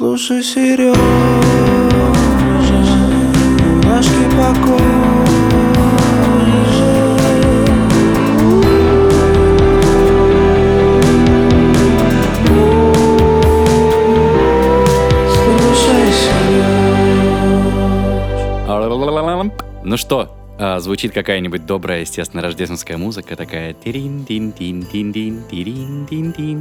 [0.00, 0.98] Слушай, Сережа,
[3.84, 4.48] мурашки по
[15.34, 16.70] Слушай, Сереж.
[19.84, 20.39] Ну что,
[20.80, 23.72] звучит какая-нибудь добрая, естественно, рождественская музыка, такая...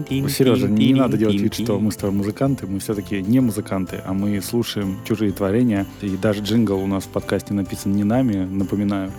[0.03, 2.65] тин Ну, Сережа, тин не надо делать вид, что мы с тобой музыканты.
[2.67, 5.85] Мы все-таки не музыканты, а мы слушаем чужие творения.
[6.01, 9.11] И даже джингл у нас в подкасте написан не нами, напоминаю.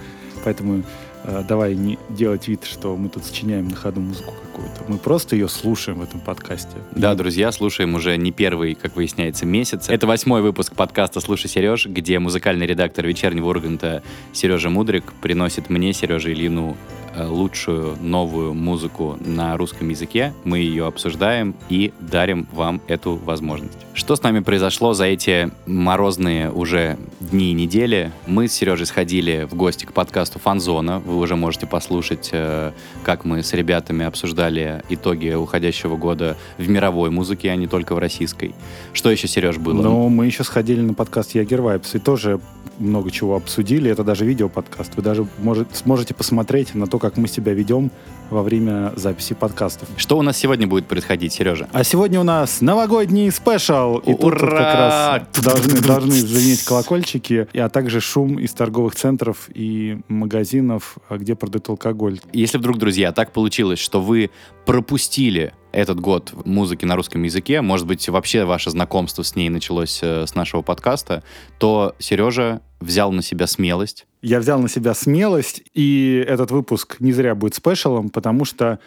[0.45, 0.83] Поэтому
[1.25, 4.85] э, давай не делать вид, что мы тут сочиняем на ходу музыку какую-то.
[4.89, 6.77] Мы просто ее слушаем в этом подкасте.
[6.93, 9.89] Да, друзья, слушаем уже не первый, как выясняется, месяц.
[9.89, 15.93] Это восьмой выпуск подкаста «Слушай, Сереж», где музыкальный редактор вечернего Урганта Сережа Мудрик приносит мне,
[15.93, 16.77] Сереже Ильину,
[17.15, 20.33] э, лучшую новую музыку на русском языке.
[20.45, 23.79] Мы ее обсуждаем и дарим вам эту возможность.
[23.95, 28.13] Что с нами произошло за эти морозные уже дни и недели?
[28.27, 31.01] Мы с Сережей сходили в гости к подкасту «Фанзона».
[31.01, 32.73] Вы уже можете послушать, э,
[33.05, 34.50] как мы с ребятами обсуждали
[34.89, 38.55] итоги уходящего года в мировой музыке, а не только в российской.
[38.93, 39.81] Что еще, Сереж, было?
[39.83, 42.41] Но мы еще сходили на подкаст Ягер Вайпс и тоже
[42.79, 43.91] много чего обсудили.
[43.91, 44.97] Это даже видеоподкаст.
[44.97, 47.91] Вы даже может, сможете посмотреть на то, как мы себя ведем
[48.31, 49.89] во время записи подкастов.
[49.97, 51.69] Что у нас сегодня будет происходить, Сережа?
[51.73, 53.99] А сегодня у нас новогодний спешл.
[53.99, 55.27] И тут вот как Ура!
[55.35, 61.69] раз должны, должны звенеть колокольчики, а также шум из торговых центров и магазинов, где продают
[61.69, 62.21] алкоголь.
[62.33, 64.31] Если вдруг, друзья, так получилось, что вы
[64.65, 70.01] пропустили этот год музыки на русском языке, может быть, вообще ваше знакомство с ней началось
[70.03, 71.23] э, с нашего подкаста,
[71.59, 74.07] то Сережа взял на себя смелость.
[74.23, 78.81] Я взял на себя смелость, и этот выпуск не зря будет спешалом, потому что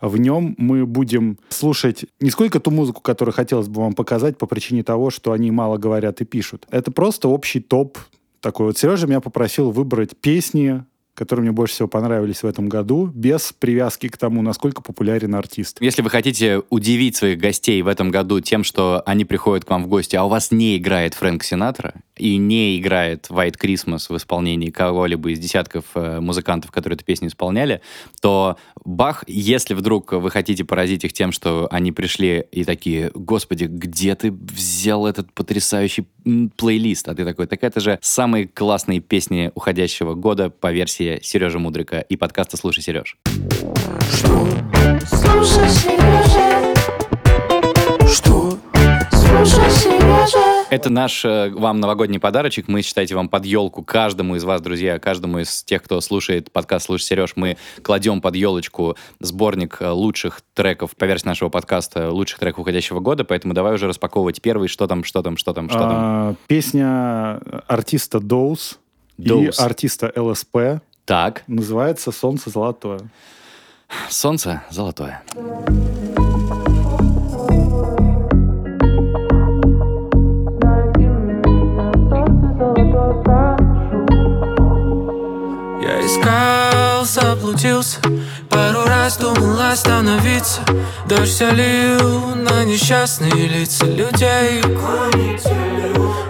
[0.00, 4.46] в нем мы будем слушать не сколько ту музыку, которую хотелось бы вам показать по
[4.46, 6.66] причине того, что они мало говорят и пишут.
[6.70, 7.98] Это просто общий топ
[8.40, 8.66] такой.
[8.66, 13.52] Вот Сережа меня попросил выбрать песни, которые мне больше всего понравились в этом году, без
[13.52, 15.78] привязки к тому, насколько популярен артист.
[15.80, 19.82] Если вы хотите удивить своих гостей в этом году тем, что они приходят к вам
[19.82, 24.16] в гости, а у вас не играет Фрэнк Синатра и не играет White Christmas в
[24.16, 27.80] исполнении кого-либо из десятков э, музыкантов, которые эту песню исполняли,
[28.20, 33.64] то Бах, если вдруг вы хотите поразить их тем, что они пришли и такие, господи,
[33.64, 36.06] где ты взял этот потрясающий
[36.56, 37.08] плейлист?
[37.08, 42.00] А ты такой, так это же самые классные песни уходящего года по версии Сережи Мудрика
[42.00, 43.18] и подкаста «Слушай, Сереж».
[45.06, 46.74] Слушай, Сережа.
[48.08, 48.58] Что?
[49.12, 50.47] Слушай, Сережа.
[50.70, 52.68] Это наш э, вам новогодний подарочек.
[52.68, 56.86] Мы, считайте, вам под елку каждому из вас, друзья, каждому из тех, кто слушает подкаст
[56.86, 62.38] «Слушай, Сереж», мы кладем под елочку сборник э, лучших треков по версии нашего подкаста, лучших
[62.38, 65.78] треков уходящего года, поэтому давай уже распаковывать первый, что там, что там, что там, что
[65.78, 65.90] там.
[65.90, 68.78] А, песня артиста Доус
[69.16, 73.00] и артиста ЛСП Так, называется «Солнце золотое».
[74.10, 75.22] солнце золотое.
[86.08, 88.00] Искал, заблудился.
[88.48, 90.60] Пару раз думал остановиться.
[91.06, 94.62] Дождь все лил на несчастные лица людей.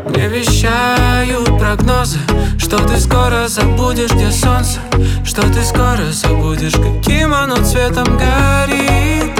[0.06, 2.18] Мне вещают прогнозы
[2.58, 4.80] Что ты скоро забудешь, где солнце
[5.24, 9.32] Что ты скоро забудешь, каким оно цветом горит.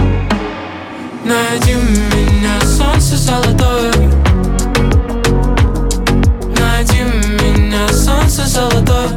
[1.25, 3.93] Найди меня, солнце золотое.
[6.59, 9.09] Найди меня, солнце золотое,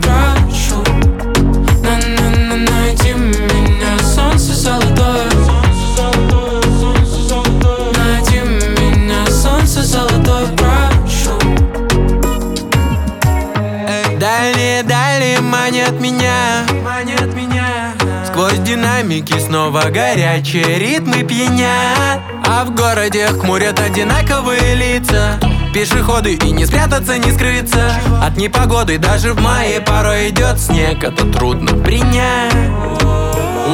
[15.72, 16.66] манят меня.
[16.84, 17.94] Манят меня.
[18.26, 22.20] Сквозь динамики снова горячие ритмы пьянят.
[22.46, 25.40] А в городе хмурят одинаковые лица.
[25.74, 27.94] Пешеходы и не спрятаться, не скрыться.
[28.22, 31.06] От непогоды даже в мае порой идет снег.
[31.06, 32.54] Это трудно принять.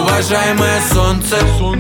[0.04, 1.38] Уважаемое солнце,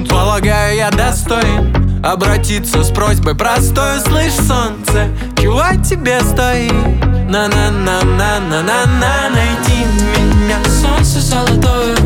[0.09, 3.99] полагаю я достоин Обратиться с просьбой простой.
[3.99, 5.09] Слышь, солнце,
[5.39, 7.16] чего тебе стоит?
[7.27, 11.97] На-на-на-на-на-на-на Найди меня, солнце золотое.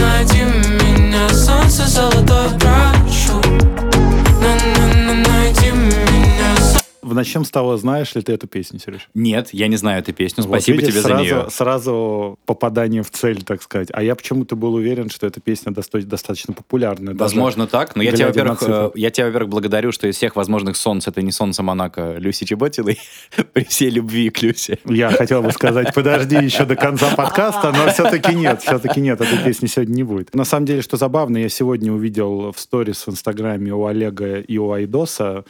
[0.00, 2.48] Найди меня, солнце золотое,
[7.14, 9.08] начнем с того, знаешь ли ты эту песню, Сереж?
[9.14, 10.44] Нет, я не знаю эту песню.
[10.44, 11.50] Вот Спасибо видишь, тебе сразу, за нее.
[11.50, 13.88] Сразу попадание в цель, так сказать.
[13.92, 17.14] А я почему-то был уверен, что эта песня доста- достаточно популярная.
[17.14, 20.36] Возможно так, но я тебя, на во-первых, э, я тебя, во-первых, благодарю, что из всех
[20.36, 22.98] возможных солнц это не солнце Монако Люси Чеботиной,
[23.52, 24.78] при всей любви к Люсе.
[24.84, 29.38] Я хотел бы сказать, подожди еще до конца подкаста, но все-таки нет, все-таки нет, этой
[29.38, 30.34] песни сегодня не будет.
[30.34, 34.58] На самом деле, что забавно, я сегодня увидел в сторис в Инстаграме у Олега и
[34.58, 35.44] у Айдоса,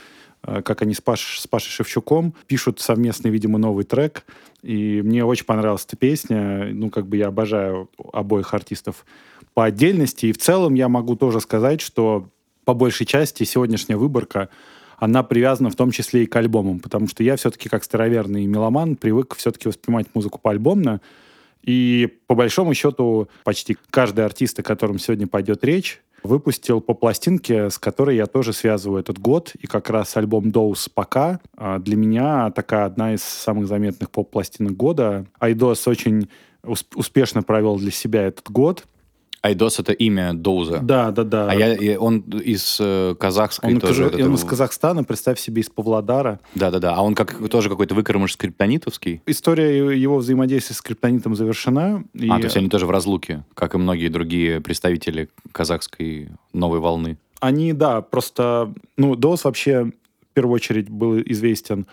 [0.44, 4.24] как они с, Паш- с Пашей Шевчуком пишут совместный, видимо, новый трек.
[4.62, 6.68] И мне очень понравилась эта песня.
[6.72, 9.06] Ну, как бы я обожаю обоих артистов
[9.54, 10.26] по отдельности.
[10.26, 12.28] И в целом я могу тоже сказать, что
[12.64, 14.48] по большей части сегодняшняя выборка
[14.98, 18.96] она привязана в том числе и к альбомам, потому что я все-таки как староверный меломан
[18.96, 21.00] привык все-таки воспринимать музыку поальбомно,
[21.62, 27.70] и по большому счету почти каждый артист, о котором сегодня пойдет речь, выпустил по пластинке,
[27.70, 29.52] с которой я тоже связываю этот год.
[29.60, 34.74] И как раз альбом Доус «Пока» а, для меня такая одна из самых заметных поп-пластинок
[34.74, 35.26] года.
[35.38, 36.28] Айдос очень
[36.64, 38.84] ус- успешно провел для себя этот год.
[39.44, 40.78] Айдос это имя Доуза.
[40.82, 41.50] Да, да, да.
[41.50, 44.06] А я, он из э, казахской он, тоже.
[44.06, 46.40] из- вот он из Казахстана, представь себе, из Павлодара.
[46.54, 46.94] Да-да-да.
[46.94, 49.20] А он как тоже какой-то выкормыш скриптонитовский?
[49.26, 52.04] История его взаимодействия с криптонитом завершена.
[52.14, 56.78] и- А, то есть они тоже в разлуке, как и многие другие представители казахской новой
[56.80, 57.18] волны.
[57.40, 58.72] Они, да, просто...
[58.96, 59.84] Ну, Дос вообще
[60.30, 61.86] в первую очередь был известен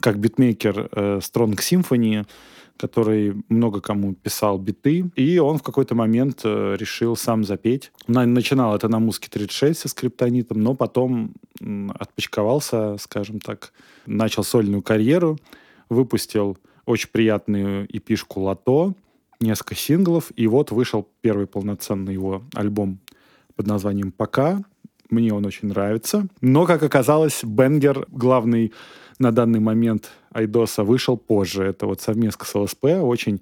[0.00, 2.26] как битмейкер э, Strong Symphony,
[2.76, 7.90] который много кому писал биты, и он в какой-то момент э, решил сам запеть.
[8.06, 13.72] На- начинал это на музыке 36 со скриптонитом, но потом м, отпочковался, скажем так,
[14.06, 15.38] начал сольную карьеру,
[15.88, 16.56] выпустил
[16.86, 18.94] очень приятную эпишку «Лото»,
[19.40, 23.00] несколько синглов, и вот вышел первый полноценный его альбом
[23.56, 24.62] под названием «Пока».
[25.10, 26.28] Мне он очень нравится.
[26.42, 28.72] Но, как оказалось, Бенгер, главный
[29.18, 31.64] на данный момент Айдоса, вышел позже.
[31.64, 32.84] Это вот совместка с ЛСП.
[33.02, 33.40] Очень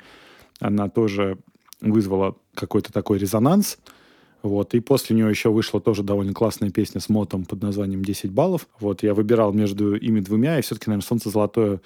[0.61, 1.39] она тоже
[1.81, 3.79] вызвала какой-то такой резонанс.
[4.43, 4.75] Вот.
[4.75, 8.69] И после нее еще вышла тоже довольно классная песня с мотом под названием «10 баллов».
[8.81, 9.03] Вот.
[9.03, 11.81] Я выбирал между ими двумя, и все-таки, наверное, «Солнце золотое»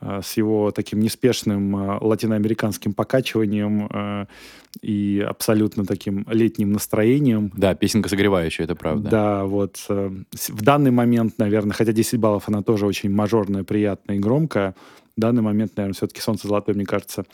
[0.00, 4.26] с его таким неспешным э, латиноамериканским покачиванием э,
[4.80, 7.52] и абсолютно таким летним настроением.
[7.56, 9.10] Да, песенка согревающая, это правда.
[9.10, 14.16] Да, вот э, в данный момент, наверное, хотя 10 баллов она тоже очень мажорная, приятная
[14.16, 14.74] и громкая,
[15.16, 17.24] в данный момент, наверное, все-таки «Солнце золотое», мне кажется,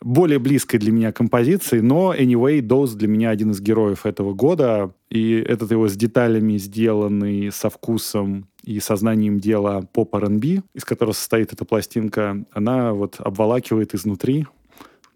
[0.00, 4.92] более близкой для меня композиции, но anyway, Доуз для меня один из героев этого года,
[5.10, 11.12] и этот его с деталями сделанный, со вкусом и сознанием дела поп R&B, из которого
[11.12, 14.46] состоит эта пластинка, она вот обволакивает изнутри,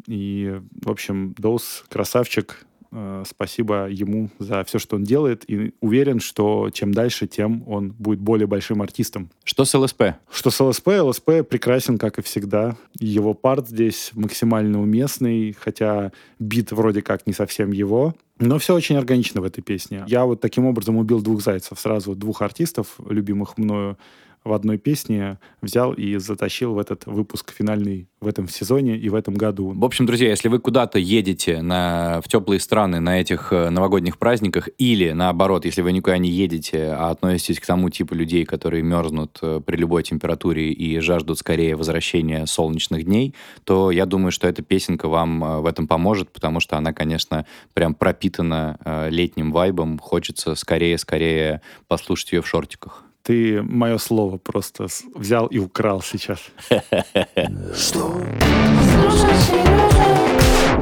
[0.06, 2.66] и, в общем, Доус красавчик.
[2.92, 5.48] Э, Спасибо ему за все, что он делает.
[5.48, 9.30] И уверен, что чем дальше, тем он будет более большим артистом.
[9.44, 10.02] Что с ЛСП?
[10.30, 10.88] Что с ЛСП?
[11.00, 12.76] ЛСП прекрасен, как и всегда.
[12.98, 18.14] Его парт здесь максимально уместный, хотя бит вроде как не совсем его.
[18.38, 20.04] Но все очень органично в этой песне.
[20.06, 21.78] Я вот таким образом убил двух зайцев.
[21.78, 23.98] Сразу двух артистов, любимых мною
[24.44, 29.14] в одной песне, взял и затащил в этот выпуск финальный в этом сезоне и в
[29.14, 29.72] этом году.
[29.74, 34.18] В общем, друзья, если вы куда-то едете на, в теплые страны на этих э, новогодних
[34.18, 38.82] праздниках, или наоборот, если вы никуда не едете, а относитесь к тому типу людей, которые
[38.82, 43.34] мерзнут э, при любой температуре и жаждут скорее возвращения солнечных дней,
[43.64, 47.46] то я думаю, что эта песенка вам э, в этом поможет, потому что она, конечно,
[47.72, 48.78] прям пропитана
[49.10, 49.98] летним вайбом.
[49.98, 53.04] Хочется скорее-скорее послушать ее в шортиках.
[53.22, 56.40] Ты мое слово просто взял и украл сейчас.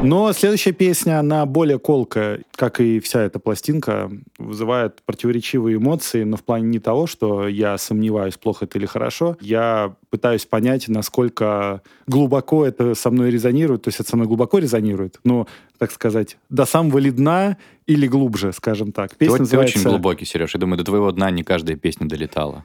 [0.00, 6.36] Но следующая песня, она более колкая, как и вся эта пластинка, вызывает противоречивые эмоции, но
[6.36, 9.36] в плане не того, что я сомневаюсь, плохо это или хорошо.
[9.40, 13.82] Я пытаюсь понять, насколько глубоко это со мной резонирует.
[13.82, 15.46] То есть это со мной глубоко резонирует, но,
[15.78, 19.10] так сказать, до самого ли дна или глубже, скажем так.
[19.10, 19.50] Ты, Песня вот- ты очень
[19.80, 20.54] называется- глубокий, Сереж.
[20.54, 22.64] Я думаю, до твоего дна не каждая песня долетала.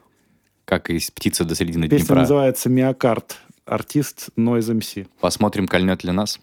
[0.66, 2.16] Как из птицы до середины Песня Днепра.
[2.22, 3.38] называется «Миокард».
[3.66, 5.08] Артист Noise MC.
[5.20, 6.40] Посмотрим, кольнет ли нас.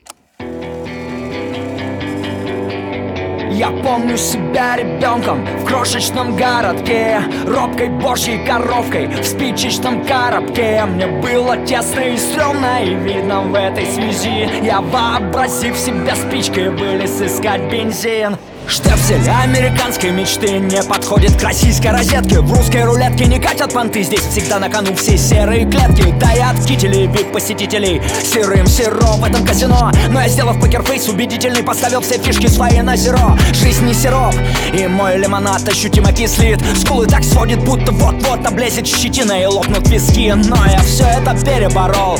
[3.50, 10.84] Я помню себя ребенком в крошечном городке Робкой божьей коровкой в спичечном коробке.
[10.86, 14.48] Мне было тесно и стрёмно и видно в этой связи.
[14.62, 18.36] Я вообразив себя спичкой вылез искать бензин
[18.66, 22.40] Штепсель американской мечты не подходит к российской розетке?
[22.40, 26.14] В русской рулетке не катят понты Здесь всегда на кону все серые клетки.
[26.18, 29.90] Да и вип посетителей Сырым сироп в этом казино.
[30.10, 33.36] Но я сделав покерфейс убедительный Поставил все фишки свои на зеро.
[33.52, 34.34] Жизнь не сироп
[34.72, 36.60] И мой лимонад ощутимо кислит.
[36.76, 40.32] Скулы так сводит, будто вот-вот облезет щетина И лопнут виски.
[40.34, 42.18] Но я все это переборол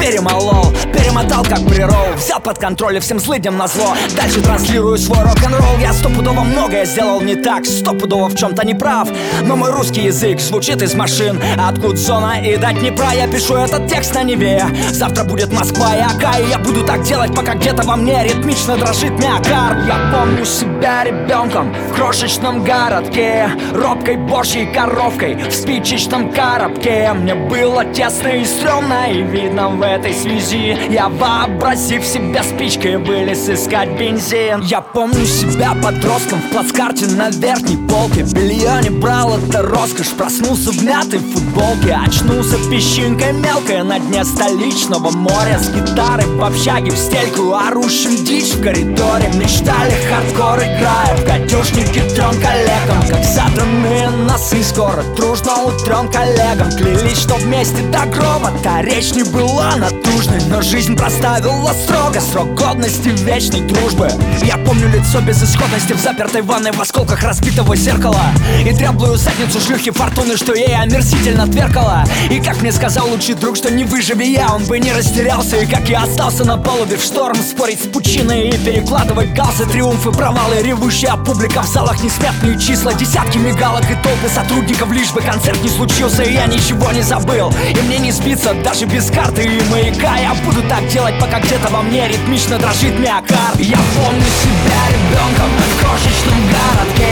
[0.00, 2.14] Перемолол, перемотал как прирол.
[2.16, 3.94] Взял под контроль и всем злыдям на зло.
[4.16, 5.78] Дальше транслирую свой рок-н-ролл.
[5.78, 9.08] Я стопудово многое сделал не так Стопудово в чем-то не прав.
[9.42, 11.38] Но мой русский язык звучит из машин.
[11.58, 14.64] От Гудзона и до Днепра Я пишу этот текст на Неве.
[14.90, 18.78] Завтра будет Москва и Ака И я буду так делать, пока где-то во мне Ритмично
[18.78, 27.12] дрожит миокард Я помню себя ребенком В крошечном городке Робкой божьей коровкой В спичечном коробке.
[27.12, 30.76] Мне было тесно и стрёмно И видно в этой связи.
[30.90, 34.60] Я вообразив себя спичкой Вылез искать бензин.
[34.62, 38.22] Я помню себя подростком В плацкарте на верхней полке.
[38.22, 40.10] Белье не брал, это роскошь.
[40.10, 41.98] Проснулся в мятой футболке.
[42.06, 45.58] Очнулся песчинкой мелкой На дне столичного моря.
[45.58, 49.30] С гитарой в общаге в стельку Орущим дичь в коридоре.
[49.34, 53.02] Мечтали хардкор играя В гадюшнике трем коллегам.
[53.08, 56.70] Как задранные носы Скоро дружно утрем коллегам.
[56.76, 58.52] Клялись, что вместе до гроба.
[58.62, 62.20] Та речь не была натужной Но жизнь проставила строго.
[62.20, 64.10] Срок годности вечной дружбы.
[64.42, 68.26] Я помню лицо безысходности В запертой ванной в осколках разбитого зеркала.
[68.64, 73.56] И дряблую задницу шлюхи фортуны Что ей омерзительно тверкала И как мне сказал лучший друг,
[73.56, 75.56] что не выживи я Он бы не растерялся.
[75.56, 80.12] И как я остался на палубе в шторм Спорить с пучиной и перекладывать галсы Триумфы,
[80.12, 85.62] провалы, ревущая публика В залах несметные числа, десятки мигалок И толпы сотрудников, лишь бы концерт
[85.62, 87.52] не случился И я ничего не забыл.
[87.70, 90.16] И мне не спится даже без карты и маяка.
[90.18, 93.56] Я буду так делать, пока где-то во мне Ритмично дрожит миокард.
[93.58, 97.10] Я помню себя ребенком В крошечном городке.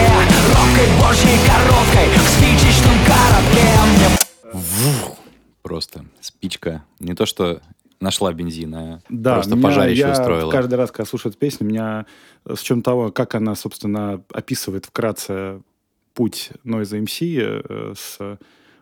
[0.55, 4.55] Робкой божьей коробкой В спичечном коробке.
[4.55, 5.19] Мне
[5.63, 6.85] Просто спичка.
[6.99, 7.61] Не то, что
[8.01, 10.51] нашла бензин, а Да, просто меня- пожарище я устроила.
[10.51, 12.07] каждый раз, когда слушаю эту песню, меня
[12.47, 15.61] с учетом того, как она, собственно, описывает вкратце
[16.15, 17.39] путь Noise MC
[17.69, 18.39] э, с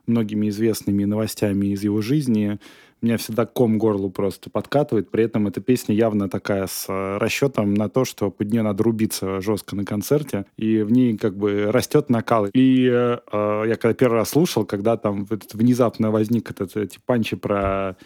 [0.06, 2.58] многими известными новостями из его жизни,
[3.02, 5.10] меня всегда ком горлу просто подкатывает.
[5.10, 8.82] При этом эта песня явно такая с э, расчетом на то, что под нее надо
[8.82, 12.46] рубиться жестко на концерте, и в ней как бы растет накал.
[12.46, 17.36] И э, э, я когда первый раз слушал, когда там внезапно возник этот, эти панчи
[17.36, 17.96] про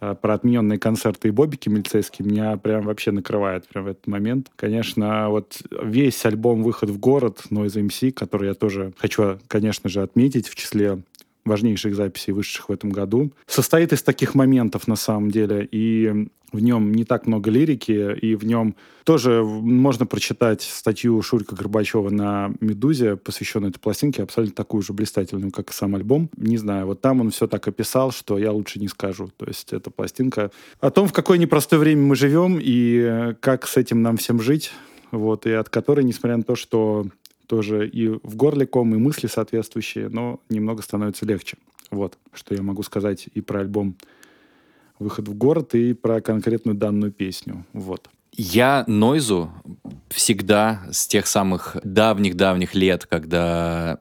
[0.00, 4.50] э, про отмененные концерты и бобики милицейские меня прям вообще накрывает прям в этот момент.
[4.54, 10.02] Конечно, вот весь альбом «Выход в город» Noise MC, который я тоже хочу, конечно же,
[10.02, 11.02] отметить в числе
[11.44, 15.66] важнейших записей, вышедших в этом году, состоит из таких моментов на самом деле.
[15.70, 21.54] И в нем не так много лирики, и в нем тоже можно прочитать статью Шурика
[21.54, 26.30] Горбачева на «Медузе», посвященную этой пластинке, абсолютно такую же блистательную, как и сам альбом.
[26.36, 29.30] Не знаю, вот там он все так описал, что я лучше не скажу.
[29.36, 33.66] То есть эта пластинка о том, в какое непростое время мы живем, и э, как
[33.66, 34.72] с этим нам всем жить,
[35.10, 37.06] вот, и от которой, несмотря на то, что
[37.48, 41.56] тоже и в горле ком, и мысли соответствующие, но немного становится легче.
[41.90, 43.96] Вот, что я могу сказать и про альбом
[44.98, 47.64] «Выход в город», и про конкретную данную песню.
[47.72, 48.10] Вот.
[48.32, 49.50] Я Нойзу
[50.10, 53.98] всегда с тех самых давних-давних лет, когда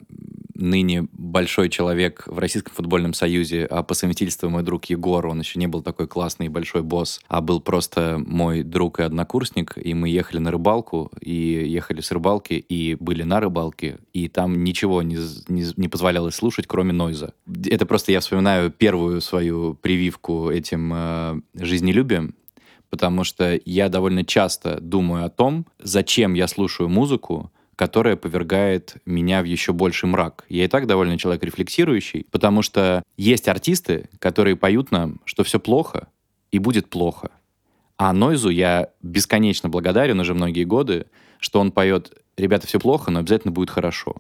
[0.58, 5.60] ныне большой человек в Российском футбольном союзе, а по совместительству мой друг Егор, он еще
[5.60, 9.94] не был такой классный и большой босс, а был просто мой друг и однокурсник, и
[9.94, 15.02] мы ехали на рыбалку, и ехали с рыбалки, и были на рыбалке, и там ничего
[15.02, 17.34] не, не, не позволялось слушать, кроме нойза.
[17.66, 22.36] Это просто я вспоминаю первую свою прививку этим э, жизнелюбием,
[22.90, 29.42] потому что я довольно часто думаю о том, зачем я слушаю музыку, которая повергает меня
[29.42, 30.46] в еще больший мрак.
[30.50, 35.60] Я и так довольно человек рефлексирующий, потому что есть артисты, которые поют нам, что все
[35.60, 36.08] плохо
[36.52, 37.30] и будет плохо.
[37.98, 41.06] А Нойзу я бесконечно благодарен уже многие годы,
[41.40, 44.16] что он поет «Ребята, все плохо, но обязательно будет хорошо».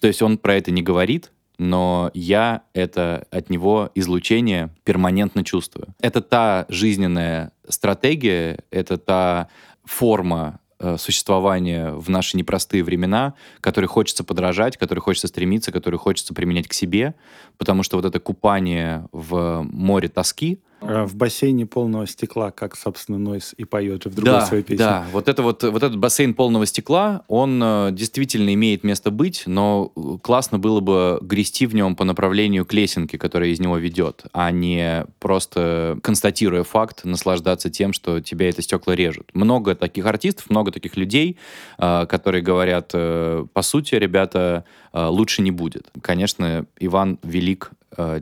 [0.00, 5.94] То есть он про это не говорит, но я это от него излучение перманентно чувствую.
[6.00, 9.48] Это та жизненная стратегия, это та
[9.84, 16.34] форма э, существования в наши непростые времена, которой хочется подражать, которой хочется стремиться, которую хочется
[16.34, 17.14] применять к себе,
[17.56, 23.54] потому что вот это купание в море тоски, В бассейне полного стекла, как, собственно, Нойс
[23.56, 24.78] и поет же в другой Да, своей песне.
[24.78, 25.06] да.
[25.12, 29.92] Вот, это вот, вот этот бассейн полного стекла, он э, действительно имеет место быть, но
[29.96, 34.24] э, классно было бы грести в нем по направлению к лесенке, которая из него ведет,
[34.32, 39.30] а не просто констатируя факт, наслаждаться тем, что тебя это стекла режут.
[39.34, 41.36] Много таких артистов, много таких людей,
[41.78, 45.90] э, которые говорят, э, по сути, ребята, э, лучше не будет.
[46.02, 47.72] Конечно, Иван велик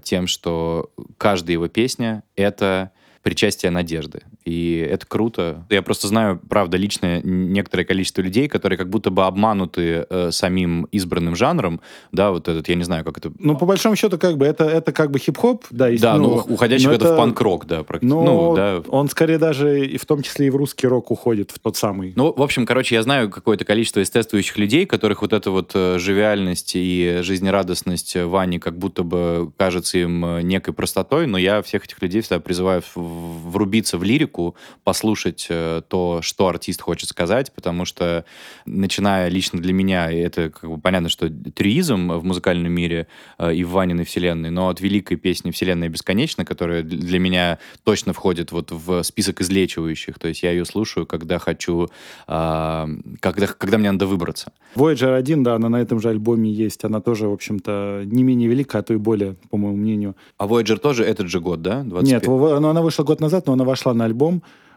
[0.02, 2.92] тем, что каждая его песня— это
[3.22, 4.22] причастие надежды.
[4.46, 5.66] И это круто.
[5.70, 10.84] Я просто знаю, правда, лично некоторое количество людей, которые как будто бы обмануты э, самим
[10.92, 11.80] избранным жанром,
[12.12, 13.32] да, вот этот, я не знаю, как это...
[13.40, 15.88] Ну, по большому счету, как бы, это, это как бы хип-хоп, да.
[15.88, 18.14] если- да, ну, уходящий но в это в панк-рок, да, практически.
[18.14, 21.50] Но Ну, да, он скорее даже и в том числе и в русский рок уходит,
[21.50, 22.12] в тот самый.
[22.14, 25.98] Ну, в общем, короче, я знаю какое-то количество эстетствующих людей, которых вот эта вот э,
[25.98, 31.84] живиальность и жизнерадостность Вани как будто бы кажется им э, некой простотой, но я всех
[31.86, 34.35] этих людей всегда призываю врубиться в лирику,
[34.84, 38.24] послушать э, то, что артист хочет сказать, потому что,
[38.64, 43.06] начиная лично для меня, это как бы понятно, что трюизм в музыкальном мире
[43.38, 48.12] э, и в Ваниной вселенной, но от великой песни «Вселенная бесконечна», которая для меня точно
[48.12, 51.88] входит вот в список излечивающих, то есть я ее слушаю, когда хочу,
[52.26, 52.88] а,
[53.20, 54.52] когда, когда мне надо выбраться.
[54.74, 56.84] Voyager 1, да, она на этом же альбоме есть.
[56.84, 60.14] Она тоже, в общем-то, не менее велика, а то и более, по моему мнению.
[60.38, 61.82] А Voyager тоже этот же год, да?
[61.82, 62.04] 25?
[62.04, 64.25] Нет, она вышла год назад, но она вошла на альбом.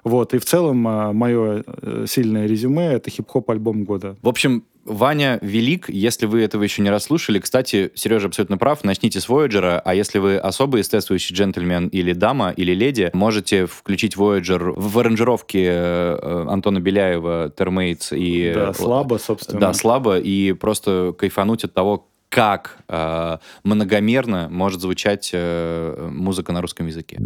[0.03, 4.15] Вот, и в целом а, мое э, сильное резюме— это хип-хоп альбом года.
[4.21, 7.39] В общем, Ваня велик, если вы этого еще не расслушали.
[7.39, 12.51] Кстати, Сережа абсолютно прав, начните с Voyager, а если вы особый эстетствующий джентльмен или дама,
[12.51, 18.51] или леди, можете включить Voyager в аранжировке э, Антона Беляева, Термейтс и...
[18.55, 19.59] Да, слабо, собственно.
[19.59, 26.61] Да, слабо, и просто кайфануть от того, как э, многомерно может звучать э, музыка на
[26.61, 27.19] русском языке.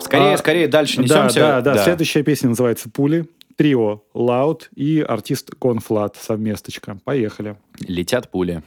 [0.00, 1.40] Скорее, А, скорее, дальше Да, несемся.
[1.40, 3.26] да, да, Следующая песня называется «Пули».
[3.56, 6.98] Трио Loud и артист Конфлат совместочка.
[7.04, 7.56] Поехали.
[7.80, 8.62] Летят пули.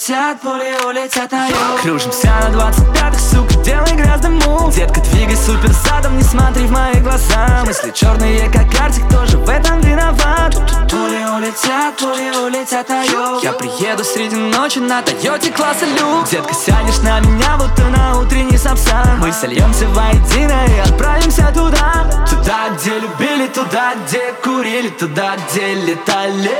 [0.00, 5.36] Пули улетят, пули улетят на юг Кружимся на 25-х, сука, делай грязный мув Детка, двигай
[5.36, 7.62] супер задом, не смотри в мои глаза.
[7.66, 10.54] Мысли черные, как картик, тоже в этом виноват.
[10.90, 16.54] Пули улетят, пули улетят на юг Я приеду среди ночи на Тойоте класса люк Детка,
[16.54, 19.18] сядешь на меня, будто на утренний сапсан.
[19.18, 22.26] Мы сольемся воедино и отправимся туда.
[22.26, 26.52] Туда, где любили, туда, где курили Туда, где летали.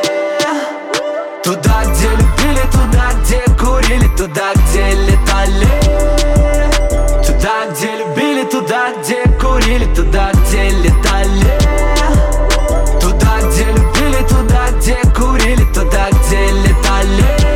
[1.42, 2.29] Туда, где любили,
[2.70, 5.68] туда, где курили, туда, где летали.
[7.24, 11.58] Туда, где любили, туда, где курили, туда, где летали.
[13.00, 17.50] Туда, где любили, туда, где курили, туда, где летали.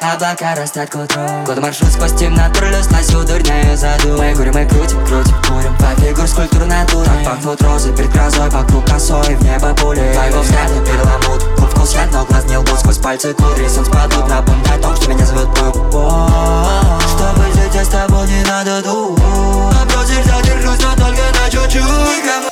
[0.00, 1.22] Облака растят к утру.
[1.46, 4.18] Год маршрут сквозь темноту Слазю дурнею заду.
[4.18, 5.76] Мы курим, мы крутим, крутим, курим.
[5.78, 10.12] По фигур скульптур натура Пахнут розы перед грозой Вокруг косой, в небо пули.
[10.12, 12.78] Твоего взгляда переламут Вкус яд, но глаз не лгут.
[12.78, 15.74] Сквозь пальцы кудри Сон спадут Напоминай о том, что меня зовут Бэб
[17.10, 19.18] Чтобы жить с тобой не надо думать.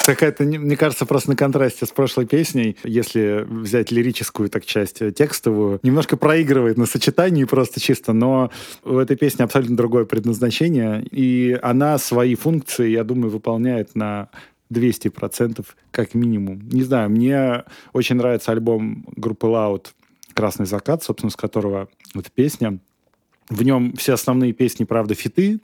[0.05, 5.01] Какая-то, не- мне кажется, просто на контрасте с прошлой песней, если взять лирическую так часть,
[5.01, 8.51] э, текстовую, немножко проигрывает на сочетании просто чисто, но
[8.83, 14.31] у этой песни абсолютно другое предназначение, и она свои функции, я думаю, выполняет на
[14.71, 16.69] 200% как минимум.
[16.69, 19.89] Не знаю, мне очень нравится альбом группы Loud
[20.35, 22.79] «Красный закат», собственно, с которого эта песня.
[23.49, 25.61] В нем все основные песни, правда, фиты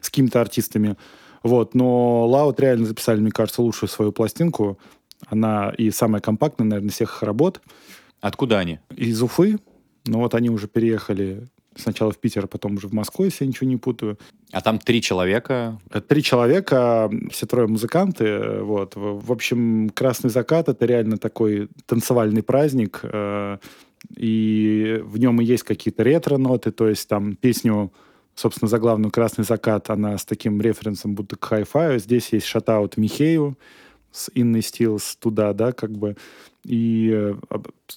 [0.00, 0.96] с какими-то артистами.
[1.42, 4.78] Вот, но Loud реально записали, мне кажется, лучшую свою пластинку.
[5.26, 7.60] Она и самая компактная, наверное, всех их работ.
[8.20, 8.78] Откуда они?
[8.94, 9.58] Из Уфы.
[10.06, 11.46] Но вот они уже переехали
[11.80, 14.18] сначала в Питер, а потом уже в Москву, если я ничего не путаю.
[14.52, 15.80] А там три человека.
[15.88, 18.60] Это Три человека, все трое музыканты.
[18.62, 18.96] Вот.
[18.96, 23.00] В в общем, «Красный закат»— это реально такой танцевальный праздник.
[23.02, 23.58] э,
[24.16, 26.72] И в нем и есть какие-то ретро-ноты.
[26.72, 27.92] То есть там песню,
[28.34, 31.98] собственно, заглавную «Красный закат», она с таким референсом будто к хай-фаю.
[31.98, 33.56] Здесь есть шатаут Михею
[34.10, 36.16] с Инной Стилс туда, да, как бы.
[36.64, 37.34] И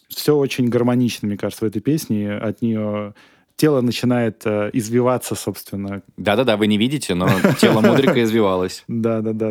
[0.07, 2.31] все очень гармонично, мне кажется, в этой песне.
[2.31, 3.13] От нее
[3.55, 8.83] тело начинает э, извиваться, собственно, Да-да-да, вы не видите, но тело Мудрика извивалось.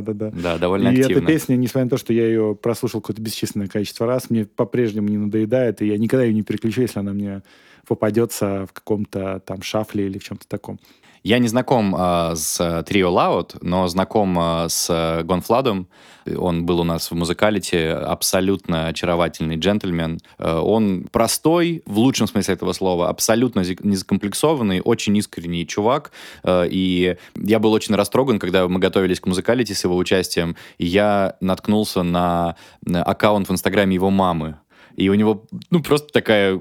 [0.03, 1.21] да, да, довольно и активно.
[1.21, 5.09] эта песня, несмотря на то, что я ее прослушал какое-то бесчисленное количество раз, мне по-прежнему
[5.09, 7.43] не надоедает, и я никогда ее не переключу, если она мне
[7.87, 10.79] попадется в каком-то там шафле или в чем-то таком.
[11.23, 15.87] Я не знаком э, с Трио Loud, но знаком э, с Гонфладом.
[16.37, 20.19] Он был у нас в музыкалите, абсолютно очаровательный джентльмен.
[20.39, 26.11] Э, он простой, в лучшем смысле этого слова, абсолютно не закомплексованный, очень искренний чувак.
[26.43, 30.87] Э, и я был очень растроган, когда мы готовились к музыкалите с его участием, и
[30.87, 34.57] я наткнулся на аккаунт в Инстаграме его мамы.
[34.97, 36.61] И у него, ну, просто такая,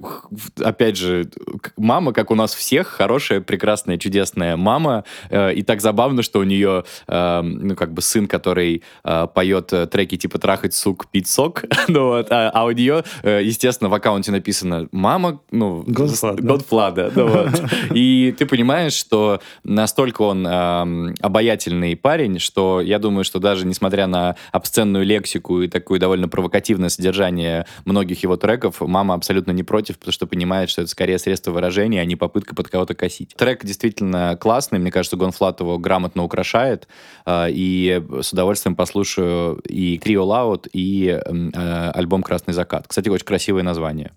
[0.59, 1.29] опять же,
[1.77, 5.03] мама, как у нас всех, хорошая, прекрасная, чудесная мама.
[5.29, 9.73] Э, и так забавно, что у нее, э, ну, как бы сын, который э, поет
[9.91, 11.63] треки типа «Трахать сук, пить сок».
[11.87, 17.11] ну, вот, а, а у нее, естественно, в аккаунте написано «Мама», ну, Godflada.
[17.11, 17.11] Да?
[17.15, 17.63] Ну, вот.
[17.93, 24.35] И ты понимаешь, что настолько он обаятельный парень, что я думаю, что даже несмотря на
[24.51, 29.97] обсценную лексику и такое довольно провокативное содержание многих многих его треков мама абсолютно не против,
[29.97, 33.36] потому что понимает, что это скорее средство выражения, а не попытка под кого-то косить.
[33.36, 36.88] Трек действительно классный, мне кажется, Gone.Fludd его грамотно украшает,
[37.25, 42.88] а, и с удовольствием послушаю и Трио Лаут, и э, альбом «Красный закат».
[42.88, 44.12] Кстати, очень красивое название.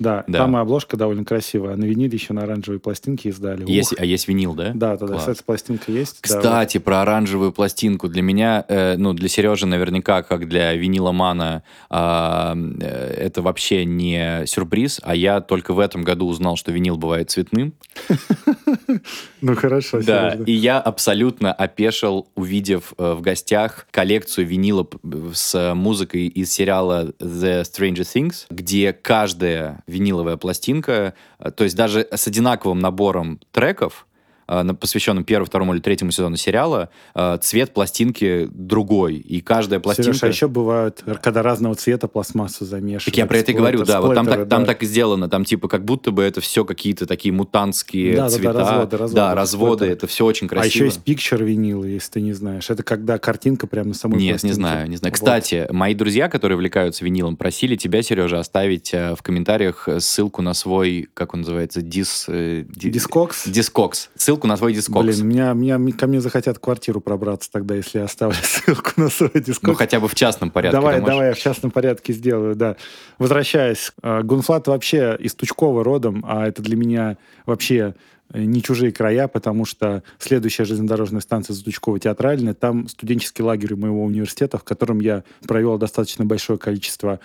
[0.00, 1.76] Да, да, там и обложка довольно красивая.
[1.76, 3.70] На виниле еще на оранжевой пластинке издали.
[3.70, 4.72] Есть, а есть винил, да?
[4.74, 6.18] Да, да, да, кстати, пластинка есть.
[6.22, 8.08] Кстати, да, про оранжевую пластинку.
[8.08, 14.46] Для меня, э, ну, для Сережи наверняка, как для виниломана, а, э, это вообще не
[14.46, 17.74] сюрприз, а я только в этом году узнал, что винил бывает цветным.
[19.40, 20.02] Ну, хорошо.
[20.02, 24.86] Да, и я абсолютно опешил, увидев э, в гостях коллекцию винила
[25.32, 32.08] с музыкой из сериала The Stranger Things, где каждая виниловая пластинка, э, то есть даже
[32.10, 34.06] с одинаковым набором треков,
[34.80, 39.16] посвященном первому, второму или третьему сезону сериала, э, цвет пластинки другой.
[39.16, 40.12] И каждая пластинка...
[40.12, 43.04] Сереж, а еще бывают, когда разного цвета пластмассу замешивают.
[43.04, 44.00] Так я про это и говорю, да.
[44.00, 45.28] Вот там, так, там так и сделано.
[45.28, 48.52] Там типа как будто бы это все какие-то такие мутантские да, цвета.
[48.52, 49.14] Да, разводы, разводы.
[49.14, 49.86] Да, разводы.
[49.86, 50.64] Это все очень красиво.
[50.64, 52.70] А еще есть picture винил, если ты не знаешь.
[52.70, 54.48] Это когда картинка прямо на самой Нет, пластинке.
[54.48, 55.12] не знаю, не знаю.
[55.12, 55.18] Вот.
[55.18, 60.54] Кстати, мои друзья, которые увлекаются винилом, просили тебя, Сережа, оставить э, в комментариях ссылку на
[60.54, 62.26] свой, как он называется, дис...
[62.28, 63.46] Discogs?
[63.46, 64.10] Discogs.
[64.16, 65.04] Ссылку на свой Discogs.
[65.04, 69.30] Блин, меня, меня, ко мне захотят квартиру пробраться тогда, если я оставлю ссылку на свой
[69.34, 69.62] Discogs.
[69.62, 70.76] Ну, хотя бы в частном порядке.
[70.76, 72.76] Давай, давай, я в частном порядке сделаю, да.
[73.18, 77.94] Возвращаясь, э, Gone.Fludd вообще из Тучкова родом, а это для меня вообще
[78.32, 83.76] э, не чужие края, потому что следующая железнодорожная станция за Тучково Театральная, там студенческий лагерь
[83.76, 87.20] моего университета, в котором я провел достаточно большое количество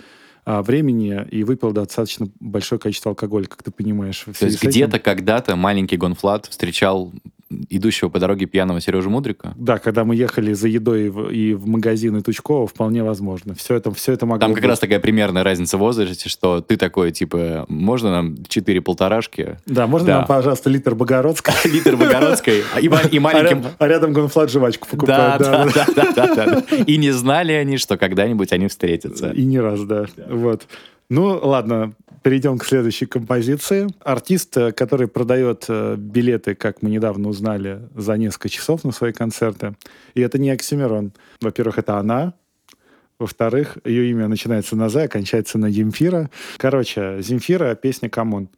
[0.45, 4.25] времени и выпил достаточно большое количество алкоголя, как ты понимаешь.
[4.39, 7.11] То есть где-то когда-то маленький Gone.Fludd встречал
[7.69, 9.53] идущего по дороге пьяного Сережу Мудрика?
[9.55, 13.53] Да, когда мы ехали за едой в, и в магазины Тучкова, вполне возможно.
[13.53, 14.69] Все это, все это могло Там как быть.
[14.69, 19.57] раз такая примерная разница в возрасте, что ты такой, типа, можно нам четыре полторашки?
[19.65, 20.17] Да, можно да.
[20.17, 21.53] нам, пожалуйста, литр Богородской?
[21.65, 22.63] Литр Богородской
[23.11, 23.63] и маленьким...
[23.77, 25.43] А рядом Gone.Fludd жвачку покупают.
[25.43, 26.63] Да, да, да.
[26.87, 29.31] И не знали они, что когда-нибудь они встретятся.
[29.31, 30.05] И не раз, да.
[30.29, 30.63] Вот.
[31.09, 31.93] Ну, ладно,
[32.25, 33.87] перейдем к следующей композиции.
[34.03, 39.13] Артист, э, который продает э, билеты, как мы недавно узнали, за несколько часов на свои
[39.13, 39.75] концерты.
[40.15, 41.13] И это не Оксимирон.
[41.39, 42.33] Во-первых, это она.
[43.19, 46.31] Во-вторых, ее имя начинается на «З», окончается на «Земфира».
[46.57, 48.49] Короче, «Земфира»— песня «Камон».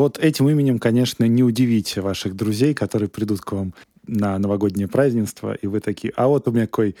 [0.00, 3.74] Вот этим именем, конечно, не удивить ваших друзей, которые придут к вам
[4.06, 6.96] на новогоднее празднество, и вы такие, а вот у меня какой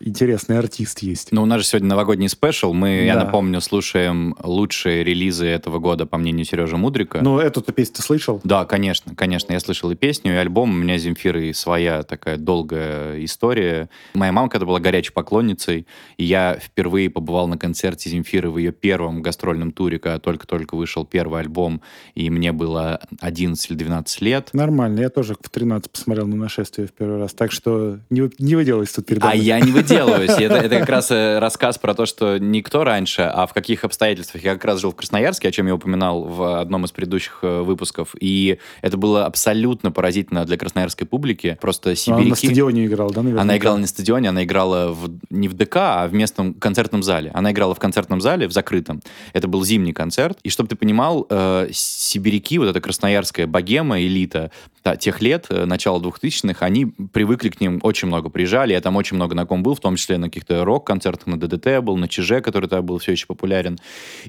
[0.00, 1.32] интересный артист есть.
[1.32, 2.72] Ну, у нас же сегодня новогодний спешл.
[2.72, 3.24] Мы, я Да.
[3.24, 7.20] напомню, слушаем лучшие релизы этого года, по мнению Сережи Мудрика.
[7.22, 8.40] Ну, эту-то песню ты слышал?
[8.44, 9.52] Да, конечно, конечно.
[9.52, 10.70] Я слышал и песню, и альбом.
[10.70, 13.88] У меня с Земфирой своя такая долгая история.
[14.14, 18.72] Моя мама когда была горячей поклонницей, и я впервые побывал на концерте Земфиры в ее
[18.72, 21.80] первом гастрольном туре, когда только-только вышел первый альбом,
[22.14, 24.50] и мне было 11 или 12 лет.
[24.52, 28.54] Нормально, я тоже в 13 посмотрел на нашествие в первый раз, так что не, не
[28.54, 30.30] выделывайся тут передо А я не выделываюсь.
[30.30, 34.44] Это, это как раз э, рассказ про то, что никто раньше, а в каких обстоятельствах.
[34.44, 37.62] Я как раз жил в Красноярске, о чем я упоминал в одном из предыдущих э,
[37.62, 38.14] выпусков.
[38.20, 41.58] И это было абсолютно поразительно для красноярской публики.
[41.60, 42.30] Просто сибиряки...
[42.30, 43.42] на стадионе играл, да, наверное?
[43.42, 47.02] Она играла не на стадионе, она играла в, не в ДК, а в местном концертном
[47.02, 47.30] зале.
[47.34, 49.02] Она играла в концертном зале, в закрытом.
[49.32, 50.38] Это был зимний концерт.
[50.42, 54.50] И чтобы ты понимал, э, сибиряки, вот эта красноярская богема, элита
[54.82, 58.72] та- тех лет, э, начала 2000-х, они привыкли к ним, очень много приезжали.
[58.72, 61.80] Я там очень много на ком был, в том числе на каких-то рок-концертах, на ДДТ
[61.80, 63.78] был, на ЧЖ, который тогда был все еще популярен.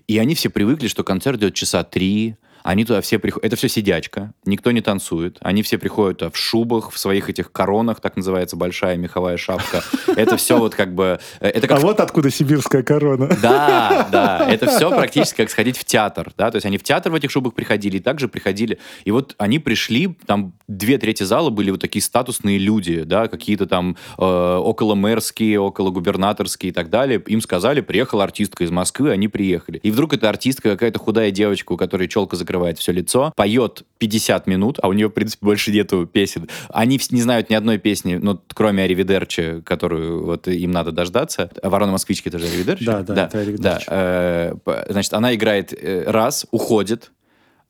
[0.07, 3.45] И они все привыкли, что концерт идет часа три, они туда все приходят.
[3.45, 5.37] Это все сидячка, никто не танцует.
[5.41, 9.83] Они все приходят туда в шубах, в своих этих коронах, так называется, большая меховая шапка.
[10.07, 11.19] Это все вот как бы...
[11.41, 13.29] э, Это как А вот откуда сибирская корона.
[13.41, 17.11] да, да, это все практически как сходить в театр, да, то есть они в театр
[17.11, 21.51] в этих шубах приходили и также приходили, и вот они пришли, там две трети зала
[21.51, 26.89] были вот такие статусные люди, да, какие-то там э, около мэрские, около губернаторские и так
[26.89, 29.77] далее, им сказали, приехала артистка из Москвы, они приехали.
[29.83, 34.47] И вдруг эта артистка, какая-то худая девочка, у которой челка закрывает все лицо, поет 50
[34.47, 36.49] минут, а у нее, в принципе, больше нету песен.
[36.69, 41.49] Они не знают ни одной песни, ну, кроме Аривидерчи, которую вот им надо дождаться.
[41.61, 42.85] Ворона Москвички, это же Аривидерчи?
[42.85, 43.85] Да, да, это Аривидерчи.
[43.87, 47.11] Да, э, значит, она играет э, раз, уходит,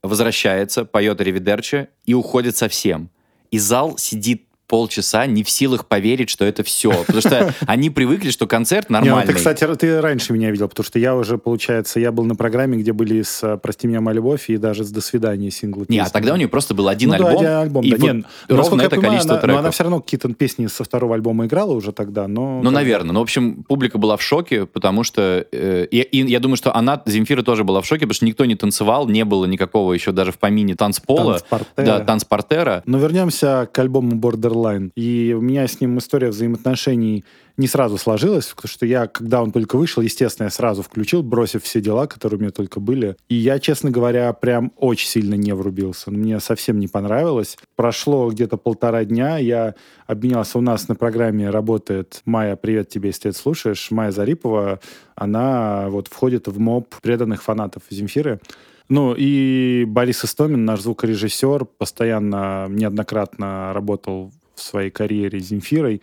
[0.03, 3.09] возвращается, поет Аривидерчи и уходит совсем.
[3.51, 6.91] И зал сидит полчаса не в силах поверить, что это все.
[6.91, 9.27] Потому что они привыкли, что концерт Не, ну нормальный.
[9.27, 12.77] ты, кстати, ты раньше меня видел, потому что я уже, получается, я был на программе,
[12.77, 15.85] где были с э, «Прости меня, моя любовь» и даже с «До свидания» синглы.
[15.89, 17.37] Не, а тогда у нее просто был один ну, да, альбом.
[17.37, 17.97] один альбом, и да.
[17.97, 19.55] вот Не, ну, ровно это понимаю, количество она, треков.
[19.55, 22.61] Но она все равно какие-то песни со второго альбома играла уже тогда, но...
[22.61, 23.13] Ну, наверное.
[23.13, 25.45] Ну, в общем, публика была в шоке, потому что...
[25.51, 28.45] э, и, и я думаю, что она, Земфира, тоже была в шоке, потому что никто
[28.45, 31.39] не танцевал, не было никакого еще даже в помине танцпола.
[31.39, 31.85] Танцпортера.
[31.85, 32.83] Да, танцпортера.
[32.85, 34.15] Но вернемся к альбому
[34.55, 34.91] Borderline.
[34.95, 37.25] И у меня с ним история взаимоотношений
[37.57, 41.63] не сразу сложилась, потому что я, когда он только вышел, естественно, я сразу включил, бросив
[41.63, 43.15] все дела, которые у меня только были.
[43.29, 46.11] И я, честно говоря, прям очень сильно не врубился.
[46.11, 47.57] Мне совсем не понравилось.
[47.75, 50.57] Прошло где-то полтора дня, я обменялся.
[50.57, 53.89] У нас на программе работает Майя, привет тебе, если ты это слушаешь.
[53.89, 54.81] Майя Зарипова,
[55.15, 58.41] она вот входит в моб преданных фанатов Земфиры.
[58.87, 66.01] Ну и Борис Истомин, наш звукорежиссер, постоянно, неоднократно работал в своей карьере Земфирой,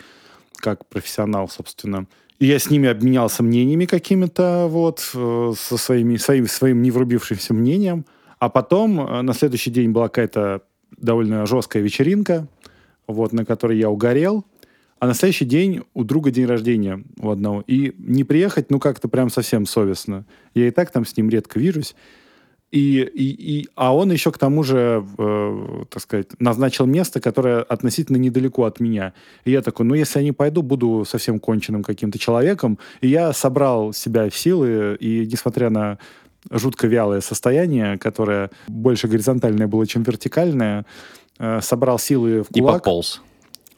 [0.57, 2.07] как профессионал, собственно.
[2.39, 7.55] И я с ними обменялся мнениями какими-то, вот, э, со своими, своим, своим не врубившимся
[7.55, 8.05] мнением.
[8.39, 10.63] А потом э, на следующий день была какая-то
[10.97, 12.49] довольно жесткая вечеринка,
[13.07, 14.45] вот, на которой я угорел.
[14.99, 17.63] А на следующий день у друга день рождения у одного.
[17.67, 20.25] И не приехать, ну, как-то прям совсем совестно.
[20.55, 21.95] Я и так там с ним редко вижусь.
[22.73, 27.61] И, и, и, а он еще к тому же, э, так сказать, назначил место, которое
[27.61, 29.13] относительно недалеко от меня.
[29.45, 32.79] И я такой, ну, если я не пойду, буду совсем конченным каким-то человеком.
[33.03, 35.99] И я собрал себя в силы, и несмотря на
[36.51, 40.87] жутко вялое состояние, которое больше горизонтальное было, чем вертикальное,
[41.39, 43.21] э, собрал силы в И кулак пополз.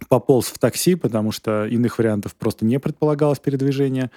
[0.08, 4.12] пополз в такси, потому что иных вариантов просто не предполагалось передвижения.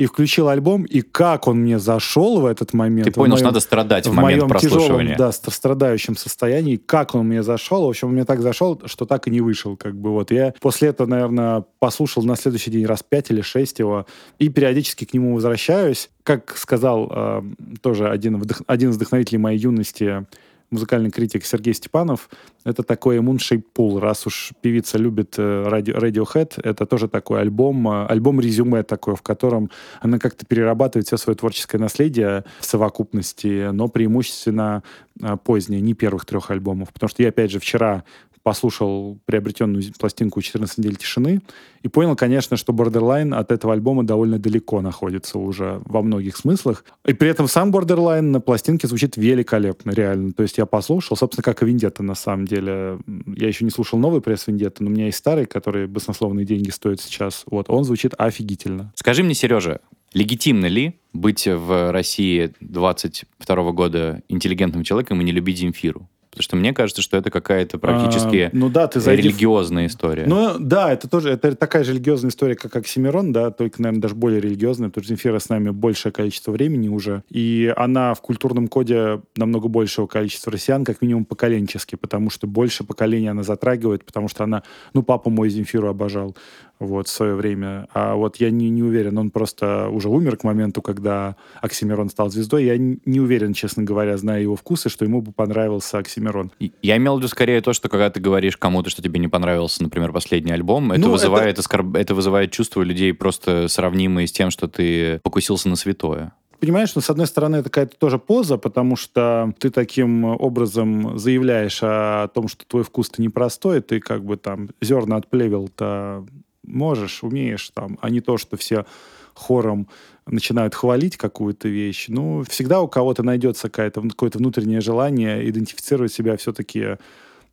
[0.00, 3.04] И включил альбом, и как он мне зашел в этот момент.
[3.04, 5.16] Ты понял, что моем- надо страдать в в момент моем тяжелом, прослушивания.
[5.18, 7.84] да, ст- страдающем состоянии, как он мне зашел.
[7.84, 9.76] В общем, он мне так зашел, что так и не вышел.
[9.76, 13.78] Как бы вот я после этого, наверное, послушал на следующий день раз пять или шесть
[13.78, 14.06] его,
[14.38, 16.08] и периодически к нему возвращаюсь.
[16.22, 17.42] Как сказал э,
[17.82, 20.26] тоже один, вдох- один из вдохновителей моей юности,
[20.70, 22.28] музыкальный критик Сергей Степанов,
[22.64, 23.98] это такой Moonshaped Pool.
[24.00, 29.16] Раз уж певица любит э, ради- Radiohead, это тоже такой альбом, э, альбом резюме такой,
[29.16, 34.82] в котором она как-то перерабатывает все свое творческое наследие в совокупности, но преимущественно
[35.20, 36.92] э, позднее, не первых трех альбомов.
[36.92, 38.04] Потому что я, опять же, вчера
[38.42, 41.40] послушал приобретенную пластинку «14 недель тишины»
[41.82, 46.84] и понял, конечно, что Borderline от этого альбома довольно далеко находится уже во многих смыслах.
[47.04, 50.32] И при этом сам Borderline на пластинке звучит великолепно, реально.
[50.32, 52.98] То есть я послушал, собственно, как и Вендетта на самом деле.
[53.26, 56.70] Я еще не слушал новый пресс Вендетта, но у меня есть старый, который баснословные деньги
[56.70, 57.44] стоит сейчас.
[57.46, 58.92] Вот, он звучит офигительно.
[58.96, 59.80] Скажи мне, Сережа,
[60.12, 66.08] Легитимно ли быть в России 22 года интеллигентным человеком и не любить Земфиру?
[66.30, 69.86] Потому что мне кажется, что это какая-то практически А, ну да, ты зайди в- религиозная
[69.86, 70.26] история.
[70.26, 74.14] Ну да, это тоже это такая же религиозная история, как Оксимирон, да, только, наверное, даже
[74.14, 78.68] более религиозная, потому что Земфира с нами большее количество времени уже, и она в культурном
[78.68, 84.28] коде намного большего количества россиян, как минимум поколенчески, потому что больше поколений она затрагивает, потому
[84.28, 84.62] что она,
[84.94, 86.36] ну, папа мой Земфиру обожал,
[86.80, 87.86] вот, в свое время.
[87.92, 92.30] А вот я не, не уверен, он просто уже умер к моменту, когда Оксимирон стал
[92.30, 92.64] звездой.
[92.64, 96.50] Я не уверен, честно говоря, зная его вкусы, что ему бы понравился Оксимирон.
[96.82, 99.82] Я имел в виду скорее то, что когда ты говоришь кому-то, что тебе не понравился,
[99.82, 104.50] например, последний альбом, это Ну, вызывает оскорб- это вызывает чувство людей просто сравнимые с тем,
[104.50, 106.32] что ты покусился на святое.
[106.60, 111.80] Понимаешь, ну, с одной стороны, это какая-то тоже поза, потому что ты таким образом заявляешь
[111.82, 116.26] о том, что твой вкус-то непростой, ты как бы там зерна отплевел-то
[116.70, 118.86] можешь, умеешь там, а не то, что все
[119.34, 119.88] хором
[120.26, 122.06] начинают хвалить какую-то вещь.
[122.08, 126.96] Ну, всегда у кого-то найдется какое-то внутреннее желание идентифицировать себя все-таки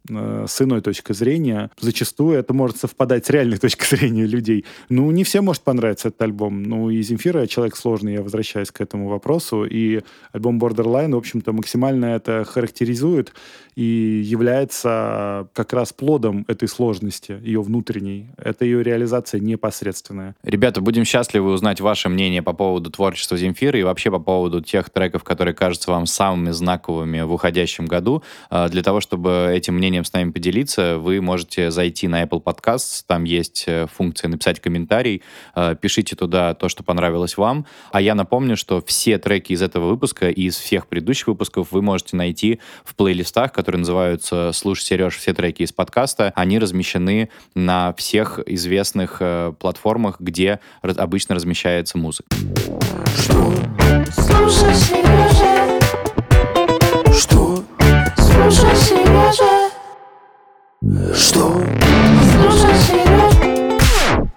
[0.09, 1.69] э, с иной точки зрения.
[1.79, 4.65] Зачастую это может совпадать с реальной точкой зрения людей.
[4.89, 6.63] Ну, не всем может понравиться этот альбом.
[6.63, 9.65] Ну, и Земфира человек сложный, я возвращаюсь к этому вопросу.
[9.65, 13.33] И альбом Borderline, в общем-то, максимально это характеризует
[13.75, 18.31] и является как раз плодом этой сложности, ее внутренней.
[18.37, 20.35] Это ее реализация непосредственная.
[20.43, 24.89] Ребята, будем счастливы узнать ваше мнение по поводу творчества Земфиры и вообще по поводу тех
[24.89, 28.23] треков, которые кажутся вам самыми знаковыми в уходящем году.
[28.49, 33.03] А, Для того, чтобы этим мнением с нами поделиться, вы можете зайти на Apple Podcasts,
[33.07, 37.65] там есть э, функция «Написать комментарий», А, пишите туда то, что понравилось вам.
[37.91, 41.81] А я напомню, что все треки из этого выпуска и из всех предыдущих выпусков вы
[41.81, 46.31] можете найти в плейлистах, которые называются «Слушай, Сереж, все треки из подкаста».
[46.35, 52.27] Они размещены на всех известных э, платформах, где обычно размещается музыка.
[54.11, 55.79] Слушай, Сережа.
[57.13, 57.63] Что?
[58.17, 59.56] Слушай, Сережа.
[61.13, 61.59] Что?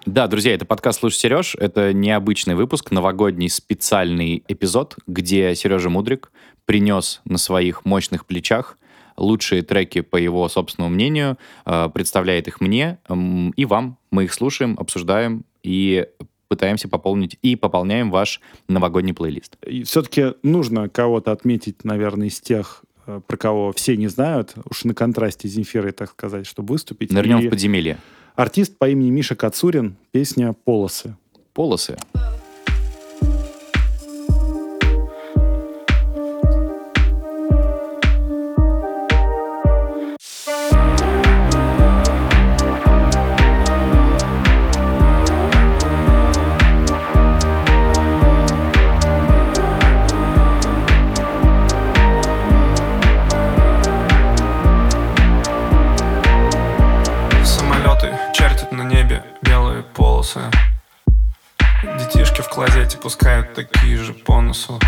[0.07, 1.55] Да, друзья, это подкаст «Слушай, Сереж».
[1.55, 6.31] Это необычный выпуск, новогодний специальный эпизод, где Сережа Мудрик
[6.65, 8.79] принес на своих мощных плечах
[9.17, 13.99] лучшие треки, по его собственному мнению, э, представляет их мне м, и вам.
[14.09, 16.07] Мы их слушаем, обсуждаем и
[16.47, 19.57] пытаемся пополнить и пополняем ваш новогодний плейлист.
[19.65, 24.93] И все-таки нужно кого-то отметить, наверное, из тех, про кого все не знают, уж на
[24.93, 27.11] контрасте с Земфирой, так сказать, чтобы выступить.
[27.11, 27.97] Нырнем И в подземелье.
[28.35, 31.15] Артист по имени Миша Кацурин, песня «Полосы».
[31.53, 31.97] Полосы.
[32.13, 32.40] Самолеты
[60.33, 60.39] полосы
[61.99, 64.79] Детишки в клозете пускают такие же по носу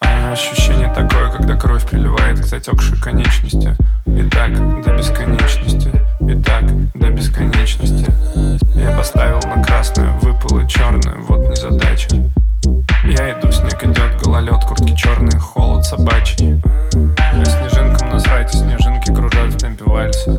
[0.00, 3.74] А ощущение такое, когда кровь приливает к затекшей конечности.
[4.04, 8.06] И так до бесконечности И так до бесконечности.
[8.74, 12.16] Я поставил на красную, выпало черное, вот незадача
[13.04, 16.60] Я иду, снег идет, гололед, куртки черные, холод собачий.
[17.18, 20.36] А снежинкам насрать, снежинки кружат в темпе вальса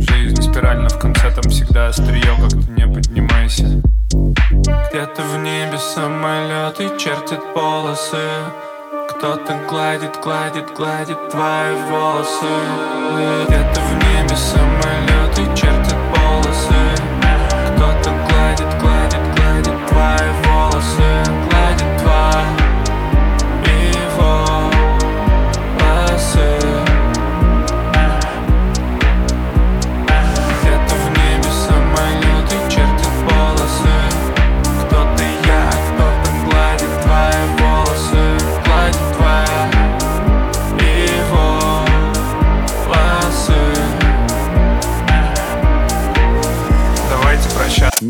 [0.00, 3.82] Жизнь спирально в конце, там всегда острие, как ты не поднимайся.
[4.10, 8.16] Где-то в небе самолеты чертят полосы.
[9.10, 12.46] Кто-то гладит, гладит, гладит твои волосы.
[13.48, 15.77] Где-то в небе самолеты полосы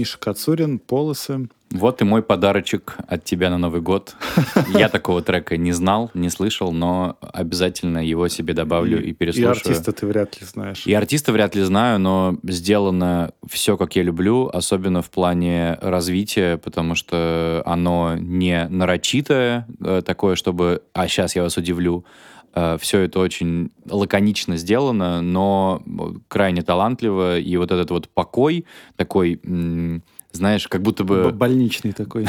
[0.08, 1.48] Миша Кацурин, «Полосы».
[1.70, 4.16] Вот и мой подарочек от тебя на Новый год.
[4.74, 9.50] Я такого трека не знал, не слышал, но обязательно его себе добавлю и, И переслушаю.
[9.50, 10.86] артиста ты вряд ли знаешь.
[10.86, 16.56] И артиста вряд ли знаю, но сделано все, как я люблю, особенно в плане развития,
[16.56, 22.06] потому что оно не нарочитое, э, такое, чтобы «а, сейчас я вас удивлю».
[22.80, 25.82] Все это очень лаконично сделано, но
[26.28, 28.64] крайне талантливо, и вот этот вот покой,
[28.96, 29.40] такой
[30.38, 31.30] знаешь, как будто бы...
[31.30, 32.26] Больничный такой.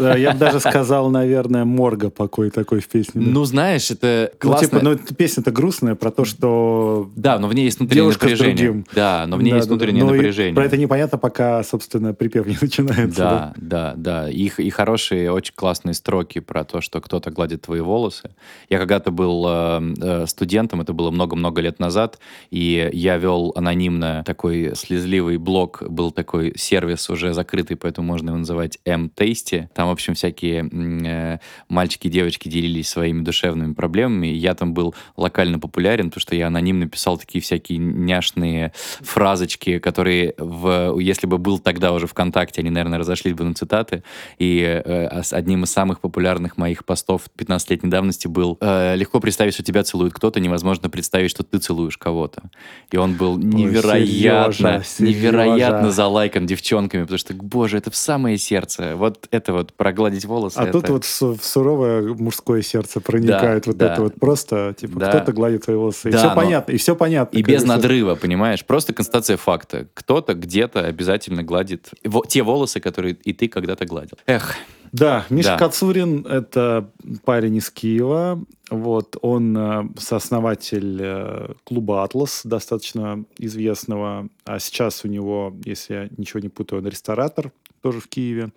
[0.00, 3.20] Я бы даже сказал, наверное, морга покой такой в песне.
[3.24, 4.66] Ну, знаешь, это Ну, классно.
[4.66, 8.84] типа, ну, песня-то грустная про то, что Да, но в ней есть внутреннее напряжение.
[8.94, 10.54] Да, но в ней есть внутреннее Ну, напряжение.
[10.54, 13.20] Про это непонятно, пока, собственно, припев не начинается.
[13.20, 14.30] Да, да, да.
[14.30, 18.30] И хорошие, очень классные строки про то, что кто-то гладит твои волосы.
[18.70, 22.18] Я когда-то был э, э, студентом, это было много-много лет назад,
[22.50, 28.38] и я вел анонимно такой слезливый блог, был такой сервис уже закрытый, поэтому можно его
[28.38, 29.68] называть M-Tasty.
[29.74, 34.74] Там, в общем, всякие э, мальчики и девочки делились своими душевными проблемами, и я там
[34.74, 41.26] был локально популярен, потому что я анонимно писал такие всякие няшные фразочки, которые, в, если
[41.26, 44.02] бы был тогда уже ВКонтакте, они, наверное, разошлись бы на цитаты.
[44.38, 49.54] И э, а одним из самых популярных моих постов 15-летней давности был э, «Легко представить,
[49.54, 52.42] что тебя целует кто-то, невозможно представить, что ты целуешь кого-то».
[52.90, 55.12] И он был невероятно, Сережа, Сережа.
[55.12, 58.94] невероятно залайкан девчонками, потому что, боже, это в самое сердце.
[58.96, 60.58] Вот это вот прогладить волосы.
[60.58, 63.92] А это- тут вот в су- в суровое мужское сердце проникает Да, вот да.
[63.92, 65.08] это вот просто, типа, Да.
[65.10, 66.08] кто-то гладит твои волосы.
[66.08, 67.36] И Да, все но- понятно, и все понятно.
[67.38, 68.64] И как без надрыва, понимаешь?
[68.64, 69.86] Просто констатация факта.
[69.94, 71.90] Кто-то где-то обязательно гладит
[72.28, 74.16] те волосы, которые и ты когда-то гладил.
[74.26, 74.54] Эх,
[74.94, 75.58] Да, Миша Да.
[75.58, 76.88] Кацурин— это
[77.24, 78.40] парень из Киева.
[78.70, 84.28] Вот, он э, сооснователь э, клуба «Атлас», достаточно известного.
[84.44, 87.50] А сейчас у него, если я ничего не путаю, он ресторатор,
[87.82, 88.52] тоже в Киеве.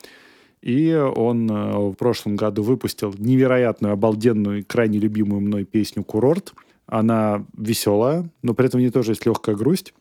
[0.61, 6.53] И он э, в прошлом году выпустил невероятную, обалденную крайне любимую мной песню «Курорт».
[6.85, 9.95] Она веселая, но при этом у нее тоже есть легкая грусть.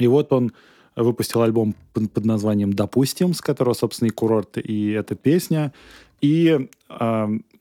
[0.00, 0.50] И вот он
[0.96, 5.72] выпустил альбом под, названием «Допустим», с которого, собственно, и курорт, и эта песня.
[6.20, 6.68] И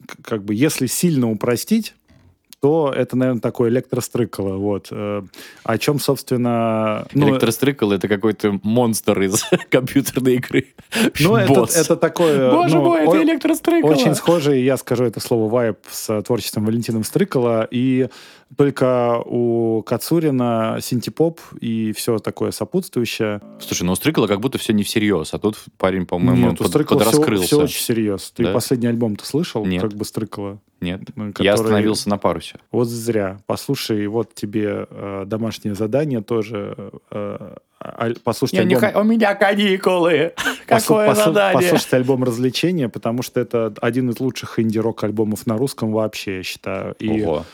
[0.05, 1.95] к- как бы, если сильно упростить,
[2.63, 4.55] то это, наверное, такое электрострыкало.
[4.55, 4.87] Вот.
[4.89, 5.21] Э,
[5.65, 7.05] О чем, собственно...
[7.13, 10.67] ну, Электрострикл это какой-то монстр из компьютерной игры.
[11.19, 12.49] Ну, это, это такое...
[12.51, 13.87] Боже ну, мой, о- это электрострикл.
[13.87, 17.67] Очень схожий, я скажу это слово, вайп с творчеством Валентина Стрыкала.
[17.69, 18.07] И
[18.55, 23.41] только у Кацурина синтепоп и все такое сопутствующее.
[23.59, 26.63] Слушай, ну у Стрикла как будто все не всерьез, а тут парень, по-моему, Нет, у
[26.63, 28.27] под- Стрыкала все, все очень серьезно.
[28.35, 28.53] Ты Да?
[28.53, 29.65] последний альбом ты слышал?
[29.65, 29.81] Нет.
[29.81, 30.59] Как бы Стрыкала?
[30.83, 32.55] Нет, Ну, я который- остановился на парусе.
[32.71, 33.39] Вот зря.
[33.45, 36.75] Послушай, вот тебе э, домашнее задание тоже.
[37.11, 38.91] э, аль- послушать альбом.
[38.95, 40.33] У меня каникулы.
[40.67, 45.91] Послу- послу- Послушать альбом развлечения, потому что это один из лучших инди-рок альбомов на русском
[45.91, 46.95] вообще, я считаю.
[46.99, 47.45] И, Ого.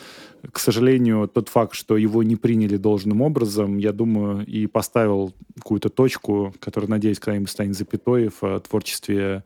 [0.52, 5.88] к сожалению, тот факт, что его не приняли должным образом, я думаю, и поставил какую-то
[5.88, 9.42] точку, которая, надеюсь, когда-нибудь станет запятой в э, творчестве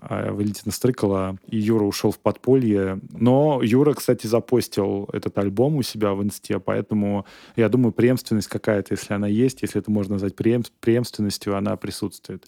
[0.00, 1.36] Валентина Стрыкала.
[1.48, 3.00] И Юра ушел в подполье.
[3.12, 7.26] Но Юра, кстати, запостил этот альбом у себя в инсте, поэтому
[7.56, 12.46] я думаю, преемственность какая-то, если она есть, если это можно назвать преем- преемственностью, она присутствует.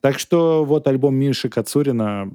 [0.00, 2.30] Так что вот альбом Миши Кацурина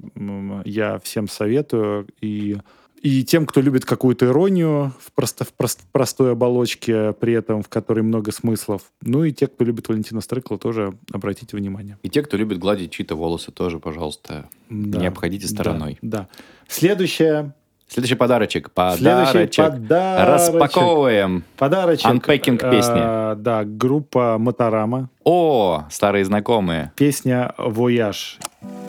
[0.64, 2.06] я всем советую.
[2.22, 2.56] И,
[3.02, 7.68] и тем, кто любит какую-то иронию в, просто, в прост- простой оболочке, при этом в
[7.68, 8.82] которой много смыслов.
[9.02, 11.96] Ну и те, кто любит Валентина Стрыкла, тоже обратите внимание.
[12.02, 14.98] И те, кто любит гладить чьи-то волосы, тоже, пожалуйста, Да.
[14.98, 15.98] не обходите стороной.
[16.02, 16.18] Да.
[16.18, 16.28] да.
[16.68, 17.54] Следующее.
[17.90, 18.70] Следующий подарочек.
[18.74, 19.64] Следующий Подарочек.
[19.64, 20.28] подарочек.
[20.28, 21.44] Распаковываем.
[21.56, 22.06] Подарочек.
[22.28, 23.40] Э, песни.
[23.42, 25.08] да, группа Моторама.
[25.24, 26.92] О, старые знакомые.
[26.96, 28.38] Песня «Вояж».
[28.60, 28.87] Can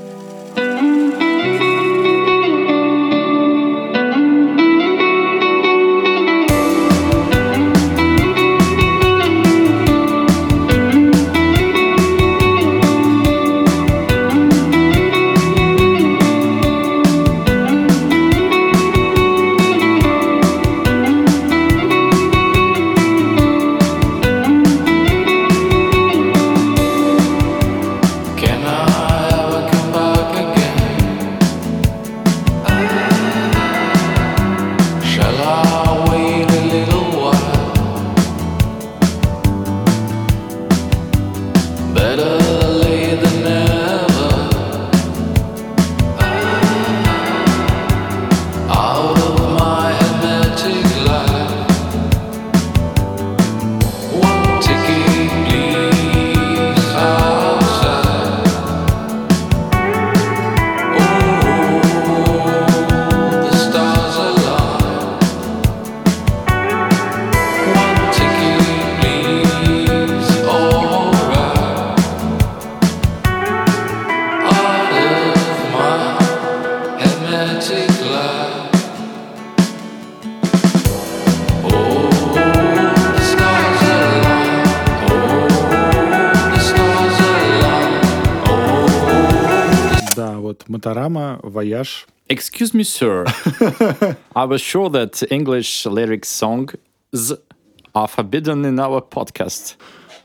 [94.40, 96.74] I was sure that English lyric songs
[97.94, 99.76] are forbidden in our podcast.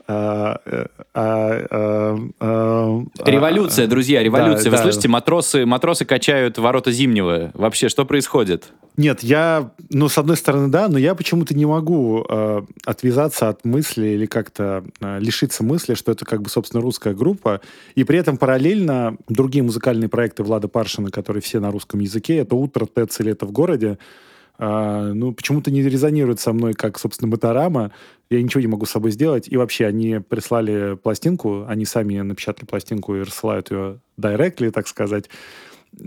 [0.07, 4.69] А, э, а, а, а, Революция, друзья, революция.
[4.69, 4.83] Вы да.
[4.83, 7.51] слышите, матросы, матросы качают ворота Зимнего.
[7.55, 8.71] Вообще, что происходит?
[8.97, 13.65] Нет, я, ну, с одной стороны, да, но я почему-то не могу э, отвязаться от
[13.65, 17.59] мысли или как-то э, лишиться мысли, что это как бы, собственно, русская группа.
[17.95, 22.55] И при этом параллельно другие музыкальные проекты Влада Паршина, которые все на русском языке, это
[22.55, 23.97] «Утро», «ТЭЦ» и «Лето в городе»,
[24.57, 27.91] э, ну, почему-то не резонирует со мной, как, собственно, Моторама.
[28.29, 29.47] Я ничего не могу с собой сделать.
[29.47, 35.29] И вообще, они прислали пластинку, они сами напечатали пластинку и рассылают ее directly, так сказать.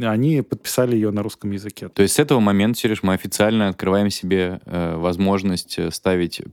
[0.02, 1.88] Они подписали ее на русском языке.
[1.88, 6.44] То есть с этого момента, Сереж, мы официально открываем себе э, возможность э, ставить э,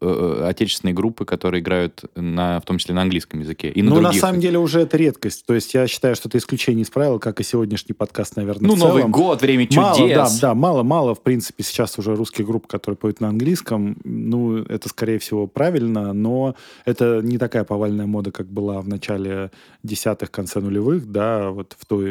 [0.00, 3.70] э, отечественные группы, которые играют на, в том числе на английском языке.
[3.70, 4.20] И на ну, на других.
[4.20, 5.46] самом деле уже это редкость.
[5.46, 8.76] То есть я считаю, что это исключение из правил, как и сегодняшний подкаст, наверное, Ну,
[8.76, 9.76] Новый год, время чудес.
[9.76, 13.96] Мало, да, да, мало-мало, в принципе, сейчас уже русских групп, которые поют на английском.
[14.04, 16.54] Ну, это, скорее всего, правильно, но
[16.84, 19.50] это не такая повальная мода, как была в начале
[19.82, 22.02] десятых, конце нулевых, да, вот в то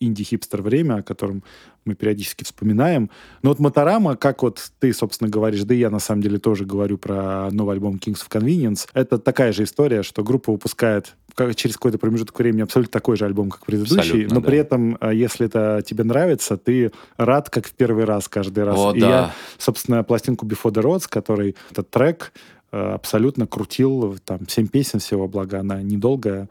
[0.00, 1.42] инди-хипстер время, о котором
[1.84, 3.10] мы периодически вспоминаем.
[3.42, 6.64] Но вот Моторама, как вот ты, собственно, говоришь, да и я на самом деле тоже
[6.64, 11.54] говорю про новый альбом Kings of Convenience, это такая же история, что группа выпускает как-
[11.54, 14.46] через какой-то промежуток времени абсолютно такой же альбом, как предыдущий, Абсолютно, но да.
[14.46, 18.76] при этом, э, если это тебе нравится, ты рад, как в первый раз каждый раз.
[18.78, 19.08] О, И да.
[19.08, 22.32] я, собственно, пластинку Before the Roads, который этот трек
[22.70, 26.48] э, абсолютно крутил, там, семь песен всего, благо она недолгая,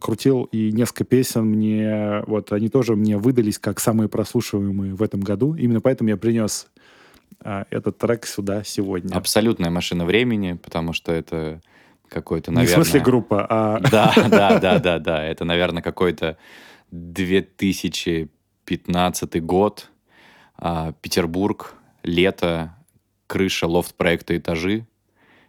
[0.00, 5.20] крутил, и несколько песен мне, вот, они тоже мне выдались как самые прослушиваемые в этом
[5.20, 5.54] году.
[5.54, 6.68] Именно поэтому я принес
[7.42, 9.14] а, этот трек сюда сегодня.
[9.14, 11.60] Абсолютная машина времени, потому что это
[12.08, 12.82] какой-то, Не наверное...
[12.82, 13.78] в смысле группа, а...
[13.90, 15.24] Да, да, да, да, да.
[15.24, 16.36] Это, наверное, какой-то
[16.90, 19.90] 2015 год.
[20.56, 22.74] А, Петербург, лето,
[23.26, 24.86] крыша лофт-проекта «Этажи».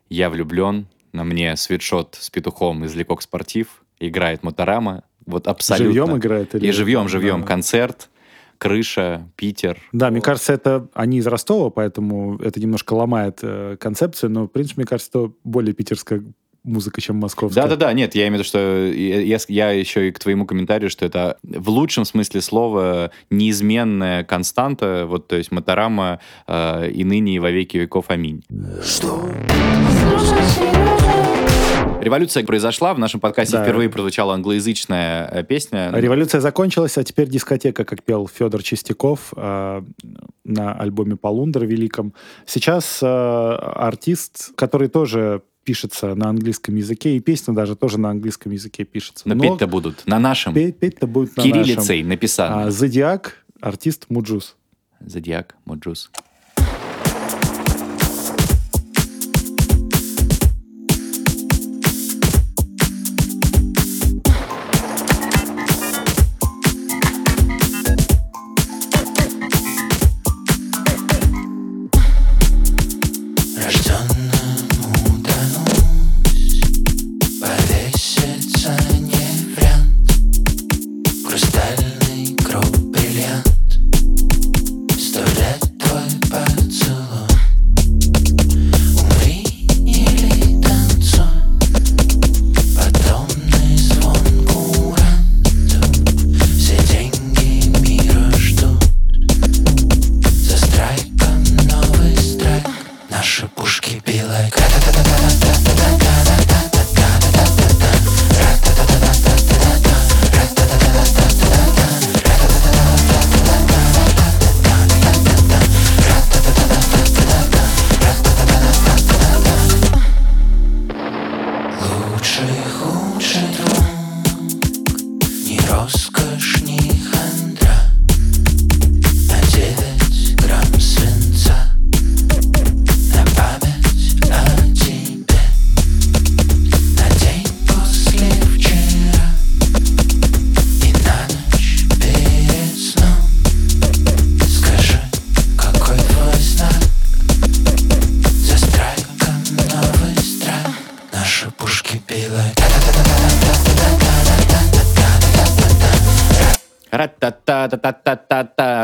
[0.09, 0.87] Я влюблен.
[1.11, 3.83] На мне свитшот с петухом из Лекок Спортив.
[4.01, 5.03] Играет Моторама.
[5.25, 5.93] Вот абсолютно.
[5.93, 6.55] Живьем играет?
[6.55, 7.41] или- И живьем, живьем.
[7.41, 7.47] Да.
[7.47, 8.09] Концерт,
[8.57, 9.77] крыша, Питер.
[9.91, 14.47] Да, мне кажется, это они из Ростова, поэтому это немножко ломает э, концепцию, но, в
[14.47, 16.23] принципе, мне кажется, это более питерская
[16.63, 17.61] музыка, чем московская.
[17.61, 18.59] Да-да-да, нет, я имею в виду, что
[18.93, 24.23] я, я- я еще и к твоему комментарию, что это в лучшем смысле слова неизменная
[24.23, 28.43] константа, вот, то есть Моторама э, и ныне, и во веки веков, аминь.
[28.83, 31.20] Слушай, Сережа,
[32.01, 33.63] Революция произошла, в нашем подкасте Да.
[33.63, 35.91] впервые прозвучала англоязычная э, песня.
[35.93, 39.81] Революция закончилась, а теперь дискотека, как пел Федор Чистяков э,
[40.43, 42.13] на альбоме «Полундра» великом.
[42.45, 48.51] Сейчас э, артист, который тоже пишется на английском языке, и песня даже тоже на английском
[48.51, 49.29] языке пишется.
[49.29, 50.53] Но петь-то будут на нашем.
[50.55, 52.09] петь- петь-то будет на Кириллицей нашем.
[52.09, 52.63] написано.
[52.63, 54.55] А, Зодиак, артист Mujuice.
[54.99, 56.09] Зодиак, Моджус.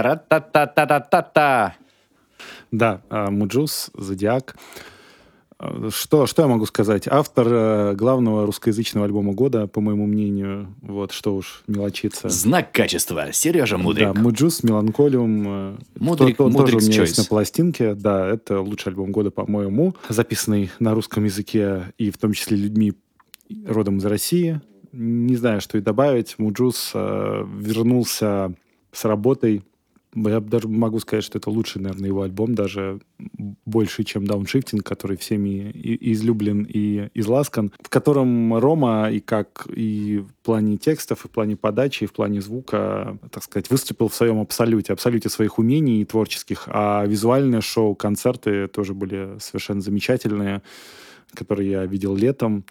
[0.01, 1.73] Ра-та-та-та-та-та-та.
[2.71, 4.55] Да, а, Mujuice, Зодиак.
[5.89, 7.07] Что, что я могу сказать?
[7.07, 12.29] Автор э, главного русскоязычного альбома года, по моему мнению, вот, что уж мелочиться.
[12.29, 13.33] Знак качества.
[13.33, 14.13] Сережа Мудрик.
[14.13, 15.79] Да, Mujuice, Melancholium.
[15.95, 17.95] Мудрик- то- он тоже у меня есть на пластинке.
[17.95, 22.93] Да, это лучший альбом года, по-моему, записанный на русском языке и в том числе людьми
[23.67, 24.61] родом из России.
[24.91, 26.35] Не знаю, что и добавить.
[26.37, 28.53] Mujuice э, вернулся
[28.97, 29.63] с работой.
[30.15, 32.99] Я даже могу сказать, что это лучший, наверное, его альбом, даже
[33.65, 40.23] больше, чем Дауншифтинг, который всеми и- излюблен и изласкан, в котором Рома и как и
[40.27, 44.15] в плане текстов, и в плане подачи, и в плане звука, так сказать, выступил в
[44.15, 50.63] своем абсолюте, абсолюте своих умений творческих, а визуальное шоу, концерты тоже были совершенно замечательные,
[51.35, 52.63] которые я видел летом.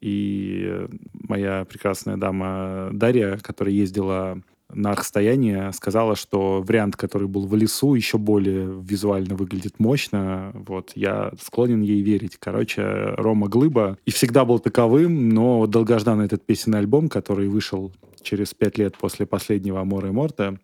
[0.00, 4.40] И моя прекрасная дама Дарья, которая ездила
[4.74, 10.52] на расстояние, сказала, что вариант, который был в лесу, еще более визуально выглядит мощно.
[10.54, 12.36] Вот, я склонен ей верить.
[12.38, 18.54] Короче, Рома Глыба и всегда был таковым, но долгожданный этот песенный альбом, который вышел через
[18.54, 20.58] пять лет после последнего Амора и Морта,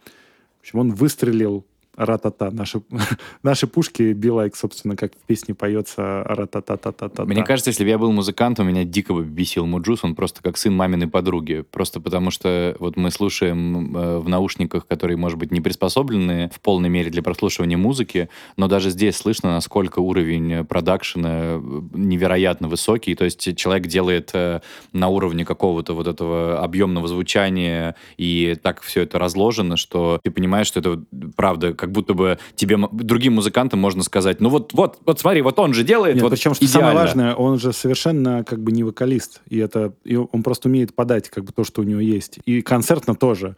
[0.58, 1.64] в общем, он выстрелил
[2.00, 2.50] ратата.
[2.50, 2.80] Наши,
[3.42, 7.24] наши пушки Билайк, собственно, как в песне поется ратата-та-та-та.
[7.24, 10.56] Мне кажется, если бы я был музыкантом, меня дико бы бесил Mujuice, он просто как
[10.56, 11.64] сын маминой подруги.
[11.70, 16.60] Просто потому что вот мы слушаем э, в наушниках, которые, может быть, не приспособлены в
[16.60, 21.60] полной мере для прослушивания музыки, но даже здесь слышно, насколько уровень продакшена э,
[21.92, 23.14] невероятно высокий.
[23.14, 24.60] То есть человек делает э,
[24.92, 30.66] на уровне какого-то вот этого объемного звучания, и так все это разложено, что ты понимаешь,
[30.66, 31.02] что это
[31.36, 35.58] правда, как будто бы тебе другим музыкантам можно сказать, ну вот, вот, вот смотри, вот
[35.58, 37.00] он же делает, Нет, вот причем, что самое идеально.
[37.00, 39.42] важное, он же совершенно как бы не вокалист.
[39.48, 42.38] И это и он просто умеет подать как бы то, что у него есть.
[42.44, 43.56] И концертно тоже.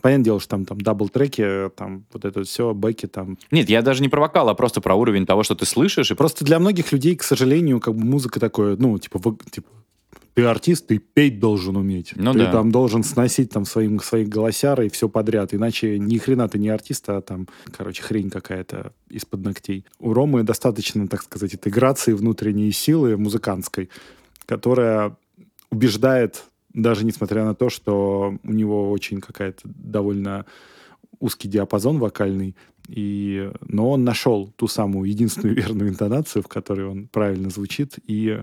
[0.00, 3.38] Понятное дело, что там, там double-треки, там вот это все, бэки там.
[3.52, 6.10] Нет, я даже не про вокал, а просто про уровень того, что ты слышишь.
[6.10, 9.20] И Просто для многих людей, к сожалению, как бы музыка такое, ну, типа,
[9.50, 9.68] типа
[10.34, 12.12] ты артист, ты петь должен уметь.
[12.16, 12.52] Ну ты да.
[12.52, 15.52] там должен сносить там своим, свои голосяры и все подряд.
[15.52, 19.84] Иначе ни хрена ты не артист, а там, короче, хрень какая-то из-под ногтей.
[19.98, 23.90] У Ромы достаточно, так сказать, интеграции внутренней силы музыкантской,
[24.46, 25.16] которая
[25.70, 30.46] убеждает, даже несмотря на то, что у него очень какая-то довольно
[31.20, 32.56] узкий диапазон вокальный,
[32.88, 38.42] и, но он нашел ту самую единственную верную интонацию, в которой он правильно звучит, и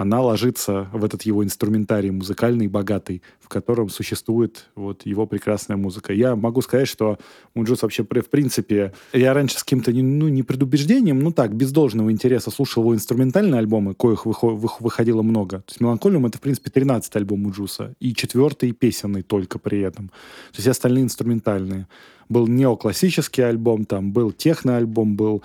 [0.00, 3.20] она ложится в этот его инструментарий музыкальный, богатый,
[3.50, 6.12] котором существует вот его прекрасная музыка.
[6.14, 7.18] Я могу сказать, что
[7.54, 11.72] Mujuice вообще, в принципе, я раньше с каким-то, не- ну, не предубеждением, ну так, без
[11.72, 15.58] должного интереса слушал его инструментальные альбомы, коих выхо- вых- выходило много.
[15.58, 20.08] То есть «Меланколиум»— это, в принципе, 13 альбом Mujuice'а, и четвертый песенный только при этом.
[20.52, 21.86] То есть остальные инструментальные.
[22.28, 25.42] Был неоклассический альбом, там был техно-альбом, был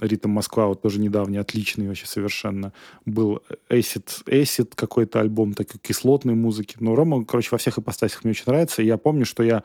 [0.00, 2.72] Ритм Москва, вот тоже недавний, отличный вообще совершенно.
[3.06, 3.40] Был
[3.70, 6.76] Acid, Acid какой-то альбом такой кислотной музыки.
[6.80, 8.82] Но Рома, короче, во всех ипостасях мне очень нравится.
[8.82, 9.62] И я помню, что я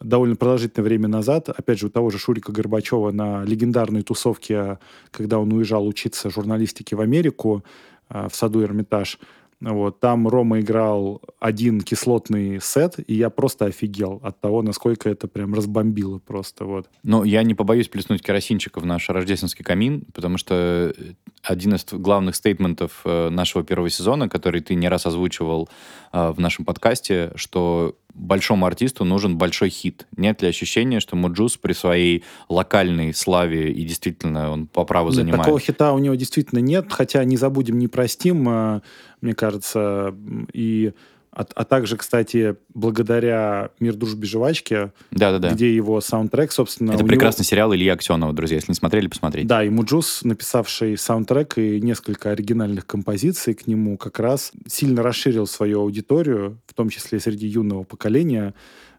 [0.00, 4.78] довольно продолжительное время назад, опять же, у того же Шурика Горбачева на легендарной тусовке,
[5.10, 7.64] когда он уезжал учиться журналистике в Америку,
[8.08, 9.18] а, в саду Эрмитаж,
[9.60, 15.28] вот, там Рома играл один кислотный сет, и я просто офигел от того, насколько это
[15.28, 16.90] прям разбомбило просто, вот.
[17.02, 21.86] Но я не побоюсь плеснуть керосинчика в наш рождественский камин, потому что э, один из
[21.90, 25.70] главных стейтментов э, нашего первого сезона, который ты не раз озвучивал
[26.05, 30.06] э, в нашем подкасте, что большому артисту нужен большой хит.
[30.16, 35.16] Нет ли ощущения, что Муджус при своей локальной славе и действительно он по праву Нет,
[35.16, 35.42] занимает?
[35.42, 38.82] такого хита у него действительно нет, хотя не забудем, не простим, а,
[39.20, 40.14] мне кажется,
[40.52, 40.92] и
[41.36, 45.50] а, а также, кстати, благодаря «Мир, дружбе, жвачке», Да-да-да.
[45.50, 46.92] где его саундтрек, собственно...
[46.92, 48.56] Это у него- прекрасный сериал Ильи Аксенова, друзья.
[48.56, 49.46] Если не смотрели, посмотрите.
[49.46, 55.46] Да, и Муджус, написавший саундтрек и несколько оригинальных композиций к нему, как раз сильно расширил
[55.46, 58.54] свою аудиторию, в том числе среди юного поколения,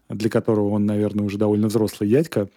[0.08, 2.48] для которого он, наверное, уже довольно взрослый дядька,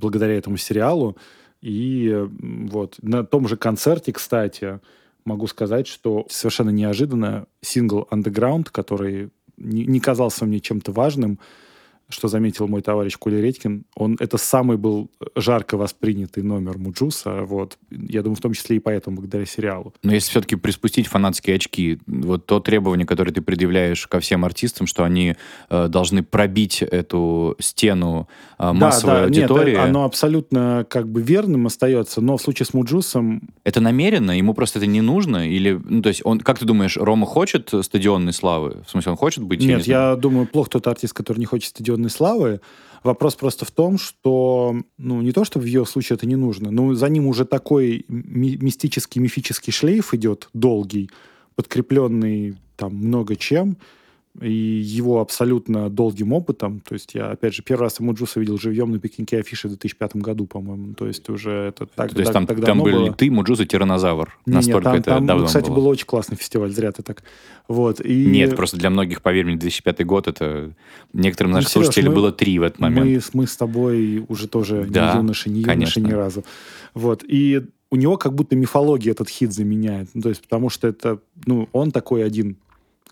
[0.00, 1.16] благодаря этому сериалу.
[1.60, 4.80] И вот на том же концерте, кстати,
[5.24, 11.38] могу сказать, что совершенно неожиданно сингл Underground, который не, не казался мне чем-то важным,
[12.12, 17.78] что заметил мой товарищ Коля Редькин, он это самый был жарко воспринятый номер Муджуса, вот.
[17.90, 19.94] Я думаю, в том числе и поэтому, благодаря сериалу.
[20.02, 24.86] Но если все-таки приспустить фанатские очки, вот то требование, которое ты предъявляешь ко всем артистам,
[24.86, 25.36] что они
[25.70, 31.22] э, должны пробить эту стену э, массовой да, да, аудитории, Нет, оно абсолютно как бы
[31.22, 34.36] верным остается, но в случае с Муджусом это намеренно?
[34.36, 35.48] Ему просто это не нужно?
[35.48, 38.82] Или, ну, то есть, он, как ты думаешь, Рома хочет стадионной славы?
[38.86, 39.60] В смысле, он хочет быть?
[39.60, 42.60] Нет, не знаю, я думаю, плохо тот артист, который не хочет стадионной славы.
[43.02, 46.70] Вопрос просто в том, что, ну, не то, что в ее случае это не нужно,
[46.70, 51.10] но за ним уже такой ми- мистический, мифический шлейф идет, долгий,
[51.56, 53.76] подкрепленный там много чем,
[54.40, 56.80] и его абсолютно долгим опытом.
[56.80, 60.16] То есть я, опять же, первый раз Муджуса видел живьем на пикнике афиши в 2005
[60.16, 60.94] году, по-моему.
[60.94, 63.12] То есть уже это так, То есть так- там, так там были было.
[63.12, 64.38] ты, Муджус и Тиранозавр.
[64.46, 65.74] Не-не, Настолько там, это там, давно кстати, было.
[65.76, 67.22] был очень классный фестиваль, зря ты так.
[67.68, 70.72] Вот, и Нет, просто для многих, поверь мне, 2005 год, это
[71.12, 73.06] некоторым Ну, наших Серёж, слушателей мы- было три в этот момент.
[73.06, 76.00] Мы, с- мы с тобой уже тоже Да, не юноши, не юноши конечно.
[76.00, 76.42] ни разу.
[76.94, 77.22] Вот.
[77.28, 80.08] И у него как будто мифология этот хит заменяет.
[80.14, 82.56] Ну, то есть, потому что это, ну, он такой один.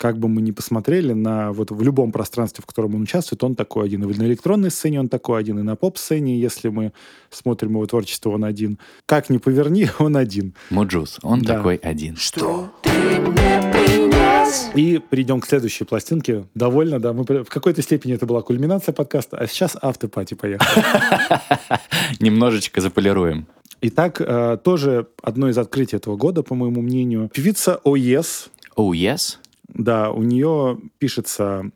[0.01, 3.55] Как бы мы ни посмотрели на вот в любом пространстве, в котором он участвует, он
[3.55, 4.03] такой один.
[4.09, 6.93] И на электронной сцене он такой один, и на поп-сцене, если мы
[7.29, 8.79] смотрим его творчество, он один.
[9.05, 10.55] Как ни поверни, он один.
[10.71, 11.57] Муджус, он Да.
[11.57, 12.17] такой один.
[12.17, 12.89] Что ты
[13.21, 14.71] мне принес?
[14.75, 16.47] И перейдем к следующей пластинке.
[16.55, 17.13] Довольно, да.
[17.13, 20.83] Мы в какой-то степени это была кульминация подкаста, а сейчас афтепати поехали.
[22.21, 23.47] Немножечко заполируем.
[23.83, 27.29] Итак, э, тоже одно из открытий этого года, по моему мнению.
[27.35, 29.37] Певица ОЕС, Oh, yes?
[29.75, 31.71] Да, у нее пишется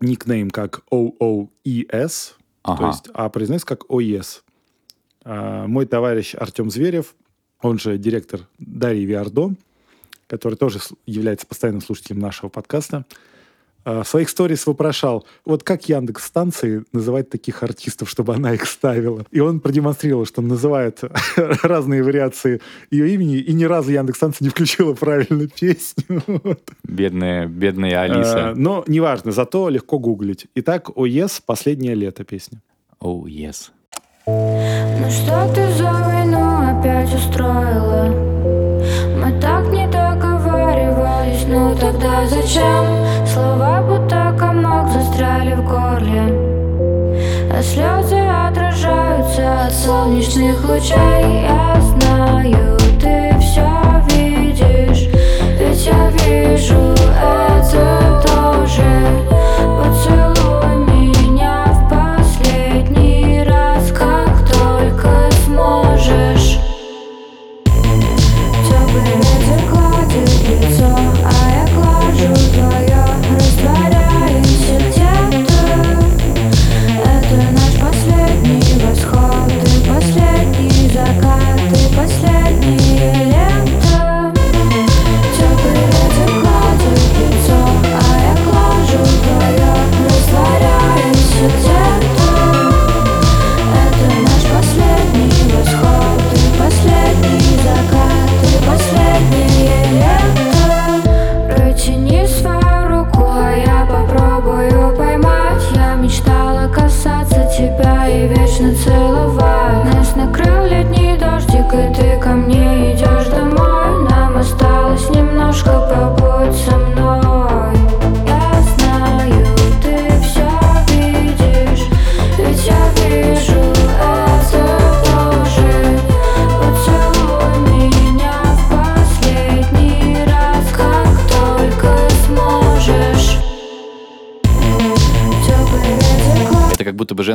[0.00, 2.88] никнейм как OOES, то Ага.
[2.88, 4.42] есть, а произносится как ОЕС.
[5.24, 7.14] А, Мой товарищ Артем Зверев,
[7.60, 9.54] он же директор Дарьи Виардо,
[10.26, 13.04] который тоже является постоянным слушателем нашего подкаста,
[13.86, 19.24] в своих сторис вопрошал, вот как Яндекс станции называть таких артистов, чтобы она их ставила.
[19.30, 21.00] И он продемонстрировал, что он называет
[21.62, 22.60] разные вариации
[22.90, 26.22] ее имени, и ни разу Яндекс станция не включила правильно песню.
[26.84, 28.52] Бедная, бедная Э, Алиса.
[28.56, 30.46] Но неважно, зато легко гуглить.
[30.54, 32.60] Итак, ОЕС «Последнее лето» песня.
[33.00, 33.70] Oh, yes.
[34.26, 38.06] Ну что ты за войну опять устроила?
[39.22, 39.85] Мы так не
[41.48, 42.84] ну тогда зачем?
[43.26, 46.22] Слова будто комок застряли в горле.
[47.52, 51.42] А слезы отражаются от солнечных лучей.
[51.42, 53.68] Я знаю, ты все
[54.10, 55.08] видишь.
[55.58, 58.82] Ведь я вижу это тоже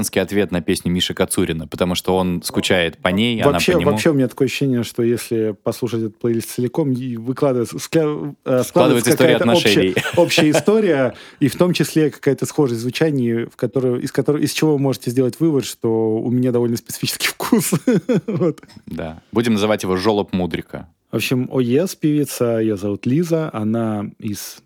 [0.01, 3.81] женский ответ на песню Миши Кацурина, потому что он скучает по ней, Вообще, она по
[3.81, 3.91] нему.
[3.91, 9.11] вообще у меня такое ощущение, что если послушать этот плейлист целиком, выкладывается, скля- э, Складывается
[9.11, 9.95] история какая-то общая, отношений.
[10.17, 14.71] общая история, и в том числе какая-то схожесть звучания, в которую, из, которой, из чего
[14.73, 17.71] вы можете сделать вывод, что у меня довольно специфический вкус.
[18.25, 18.59] Вот.
[18.87, 19.21] Да.
[19.31, 20.87] Будем называть его Жолоб Мудрика.
[21.11, 24.57] В общем, ОЕС певица, ее зовут Лиза, она из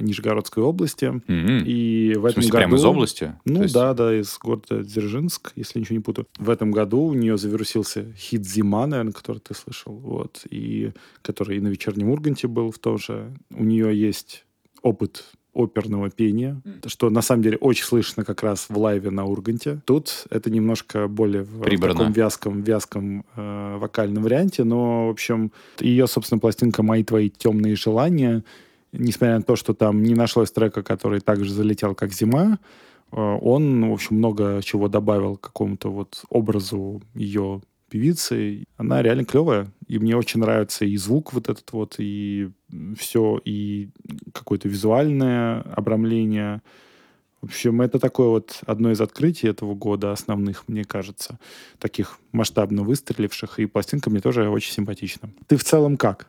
[0.00, 1.06] Нижегородской области.
[1.06, 1.22] М.
[1.64, 2.58] И в В этом смысле, году...
[2.58, 3.34] прямо из области?
[3.44, 6.26] Ну есть- да, да, из города Дзержинск, если ничего не путаю.
[6.38, 11.56] В этом году у нее завирусился хит «Зима», наверное, который ты слышал, вот, и который
[11.58, 13.32] и на «Вечернем Урганте» был в том же.
[13.54, 14.44] У нее есть
[14.82, 15.24] опыт
[15.54, 19.80] оперного пения, что на самом деле очень слышно как раз в лайве на Урганте.
[19.86, 21.94] Тут это немножко более в Прибрано.
[21.94, 25.50] таком вязком, вязком э, вокальном варианте, но, в общем,
[25.80, 28.44] ее, собственно, пластинка «Мои твои темные желания»,
[28.92, 32.58] несмотря на то, что там не нашлось трека, который также залетел, как «Зима»,
[33.12, 38.64] э, он, в общем, много чего добавил к какому-то вот образу ее певицы.
[38.76, 42.50] Она реально клевая, и мне очень нравится и звук вот этот вот, и
[42.96, 43.90] все, и
[44.32, 46.62] какое-то визуальное обрамление.
[47.40, 51.38] В общем, это такое вот одно из открытий этого года основных, мне кажется,
[51.78, 55.30] таких масштабно выстреливших, и пластинка мне тоже очень симпатична.
[55.46, 56.28] Ты в целом как?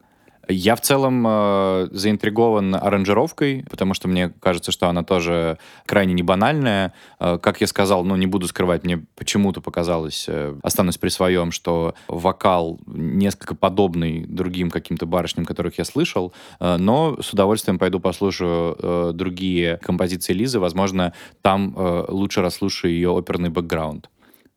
[0.52, 6.24] Я в целом э, заинтригован аранжировкой, потому что мне кажется, что она тоже крайне не
[6.24, 6.94] банальная.
[7.20, 11.52] Э, как я сказал, ну, не буду скрывать, мне почему-то показалось, э, останусь при своем,
[11.52, 18.00] что вокал несколько подобный другим каким-то барышням, которых я слышал, э, но с удовольствием пойду
[18.00, 20.60] послушаю э, другие композиции Лизы.
[20.60, 24.10] Возможно, там э, лучше расслушаю ее оперный бэкграунд.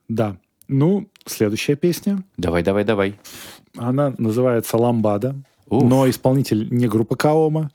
[0.08, 0.38] Да.
[0.68, 2.22] Ну, следующая песня.
[2.38, 3.18] Давай, давай, давай.
[3.76, 5.34] Она называется «Ламбада».
[5.72, 5.82] Уф.
[5.84, 7.70] Но исполнитель не группа Каома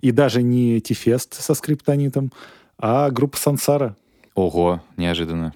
[0.00, 2.32] и даже не Тифест со скриптонитом,
[2.78, 3.94] а группа Сансара.
[4.34, 5.52] Ого, неожиданно.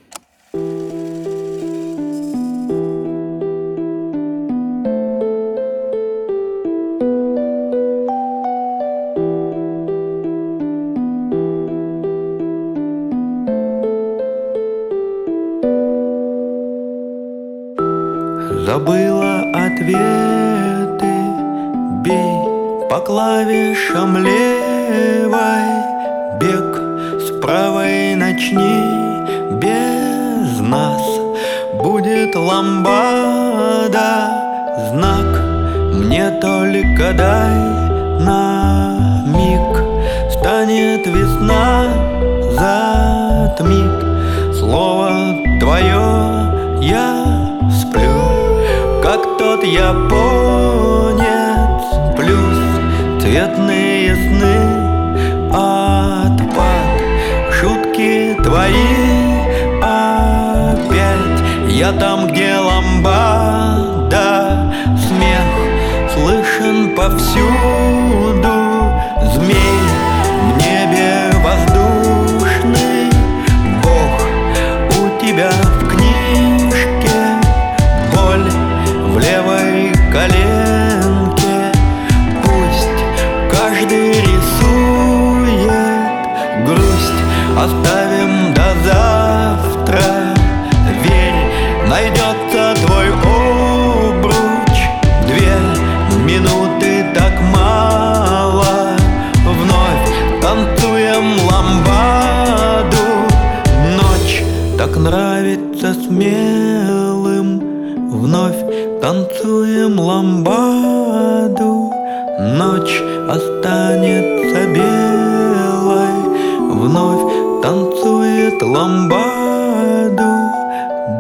[108.16, 108.60] Вновь
[109.02, 111.92] танцуем ламбаду.
[112.38, 116.16] Ночь останется белой
[116.58, 120.30] Вновь танцует ламбаду.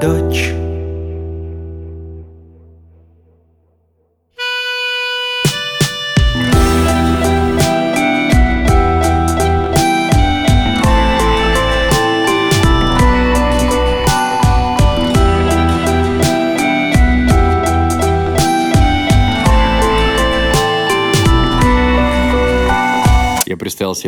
[0.00, 0.54] Дочь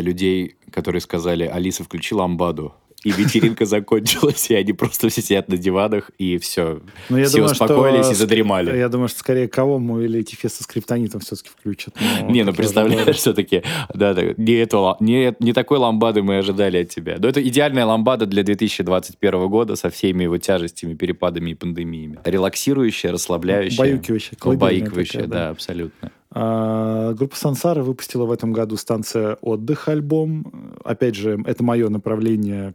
[0.08, 2.74] людей, которые сказали, Алиса, включи ламбаду.
[3.04, 6.80] И вечеринка закончилась, и они просто все сидят на диванах, и все.
[7.08, 8.76] Но я все думаю, что успокоились и ск- задремали.
[8.76, 11.94] Я думаю, что скорее Каому или Тифест со скриптонитом все-таки включат.
[12.28, 13.62] Не, ну представляешь, все-таки,
[13.94, 17.18] да, да, не, ла- не, не такой ламбады мы ожидали от тебя.
[17.20, 22.18] Но это идеальная ламбада для 2021 года со всеми его тяжестями, перепадами и пандемиями.
[22.24, 23.76] Релаксирующая, расслабляющая.
[23.76, 25.44] Убаюкивающая, колыбельная Убаюкивающая, такая, да.
[25.44, 26.10] да, абсолютно.
[26.30, 30.74] А, Группа Сансара выпустила в этом году станция «Отдых» альбом.
[30.84, 32.74] Опять же, это мое направление,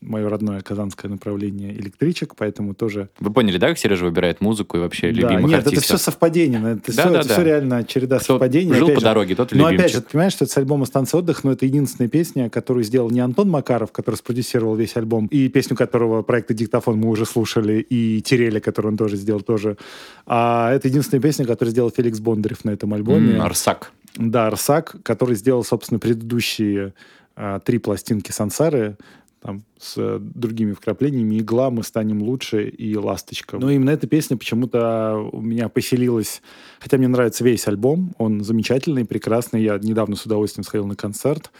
[0.00, 3.08] мое родное казанское направление электричек, поэтому тоже...
[3.20, 5.72] Вы поняли, да, как Сережа выбирает музыку и вообще Да, любимых нет, артистов?
[5.78, 7.34] это все совпадение, это, Да, все, да, это да.
[7.34, 8.74] все реально череда Кто совпадений.
[8.74, 9.96] жил Опять по же, дороге, тот и Но опять любимчик.
[9.96, 13.10] же, ты понимаешь, что это с альбома «Станция отдых», но это единственная песня, которую сделал
[13.10, 17.80] не Антон Макаров, который спродюсировал весь альбом, и песню которого проекта «Диктофон» мы уже слушали,
[17.80, 19.78] и «Тереля», которую он тоже сделал тоже.
[20.26, 23.36] А это единственная песня, которую сделал Феликс Бондарев на этом альбоме.
[23.36, 23.92] М, Арсак.
[24.16, 26.92] Да, Арсак, который сделал, собственно, предыдущие
[27.34, 28.98] а, три пластинки Сансары,
[29.42, 31.40] там, с э, другими вкраплениями.
[31.40, 33.58] «Игла», «Мы станем лучше» и «Ласточка».
[33.58, 36.42] Но именно эта песня почему-то у меня поселилась...
[36.78, 39.62] Хотя мне нравится весь альбом, он замечательный, прекрасный.
[39.62, 41.50] Я недавно с удовольствием сходил на концерт.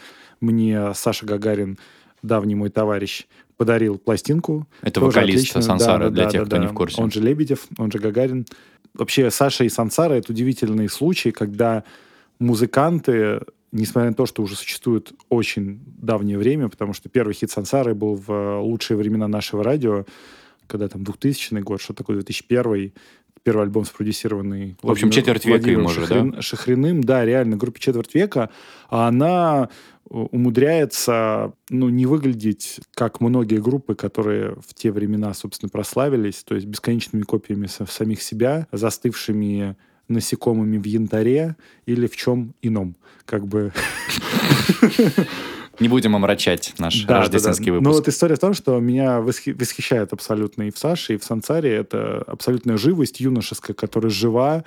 [0.40, 1.78] Мне Саша Гагарин,
[2.22, 3.26] давний мой товарищ,
[3.56, 4.66] подарил пластинку.
[4.80, 5.62] Это Тоже вокалист отличную.
[5.62, 6.72] Сансары, Да, да, для да, тех, да, кто не да.
[6.72, 7.02] в курсе.
[7.02, 8.46] Он же Лебедев, он же Гагарин.
[8.94, 11.82] Вообще Саша и Сансара— это удивительный случай, когда
[12.38, 13.40] музыканты,
[13.72, 18.14] несмотря на то, что уже существует очень давнее время, потому что первый хит Сансары был
[18.14, 20.04] в э, лучшие времена нашего радио,
[20.66, 22.92] когда там 2000 год, что такое 2001
[23.42, 27.56] первый альбом спродюсированный В общем, Владимиром- четверть века Владимиром ему уже, Шахрин- Шахриным, да, реально,
[27.56, 28.50] группе четверть века,
[28.88, 29.68] а она
[30.08, 36.54] э, умудряется ну, не выглядеть как многие группы, которые в те времена, собственно, прославились, то
[36.54, 39.76] есть бесконечными копиями самих себя, застывшими
[40.08, 42.96] насекомыми в янтаре или в чем ином.
[43.24, 43.72] Как бы...
[45.80, 47.78] Не будем омрачать наш Да, рождественский да, да.
[47.78, 47.88] выпуск.
[47.88, 51.24] Ну вот история в том, что меня восхи- восхищает абсолютно и в Саше, и в
[51.24, 51.72] Сансаре.
[51.74, 54.64] Это абсолютная живость юношеская, которая жива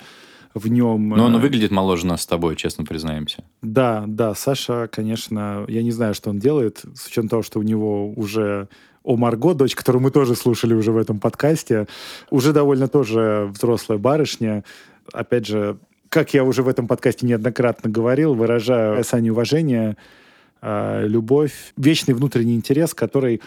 [0.52, 1.10] в нем.
[1.10, 3.44] Но он э, выглядит моложе нас с тобой, честно признаемся.
[3.62, 7.62] Да, да, Саша, конечно, я не знаю, что он делает, с учетом того, что у
[7.62, 8.68] него уже
[9.04, 11.86] о Марго, дочь, которую мы тоже слушали уже в этом подкасте,
[12.30, 14.64] уже довольно тоже взрослая барышня.
[15.12, 15.78] Опять же,
[16.08, 19.96] как я уже в этом подкасте неоднократно говорил, выражаю Сане уважение,
[20.62, 23.42] э, любовь, вечный внутренний интерес, который,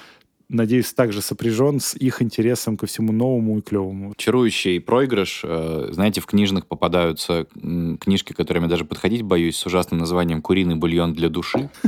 [0.49, 4.13] надеюсь, также сопряжен с их интересом ко всему новому и клевому.
[4.17, 5.41] Чарующий проигрыш.
[5.43, 11.13] Э, Знаете, в книжных попадаются книжки, которыми даже подходить боюсь, с ужасным названием «Куриный бульон
[11.13, 11.69] для души».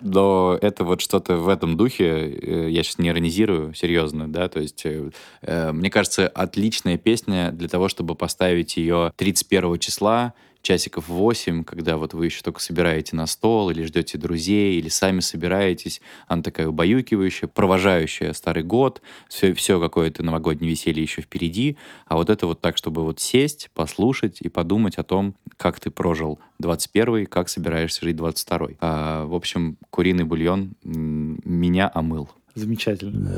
[0.00, 4.60] Но это вот что-то в этом духе, э, я сейчас не иронизирую, серьезно, да, то
[4.60, 10.34] есть, э, мне кажется, отличная песня для того, чтобы поставить ее 31 числа,
[10.68, 15.20] часиков 8, когда вот вы еще только собираете на стол, или ждете друзей, или сами
[15.20, 16.02] собираетесь.
[16.26, 19.00] Она такая убаюкивающая, провожающая старый год,
[19.30, 21.78] все, все какое-то новогоднее веселье еще впереди.
[22.04, 25.90] А вот это вот так, чтобы вот сесть, послушать и подумать о том, как ты
[25.90, 32.28] прожил 21 как собираешься жить 22 А, в общем, куриный бульон меня омыл.
[32.54, 33.30] Замечательно.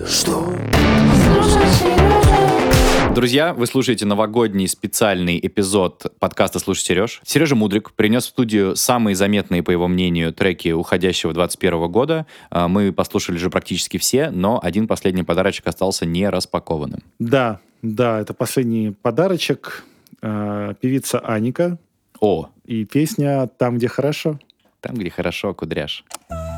[3.14, 7.20] Друзья, вы слушаете новогодний специальный эпизод подкаста «Слушай, Сереж».
[7.24, 12.26] Сережа Мудрик принес в студию самые заметные, по его мнению, треки уходящего 21 года.
[12.50, 17.00] А, Мы послушали же практически все, но один последний подарочек остался не распакованным.
[17.18, 19.84] Да, да, это последний подарочек.
[20.22, 21.78] Э, Певица Аника
[22.20, 24.38] О, и песня «Там, где хорошо».
[24.80, 26.04] там, где хорошо, кудряш.
[26.30, 26.49] Верь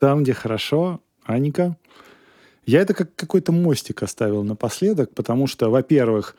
[0.00, 1.76] Там, где хорошо, Аника.
[2.64, 6.36] Я это как какой-то мостик оставил напоследок, потому что, во-первых,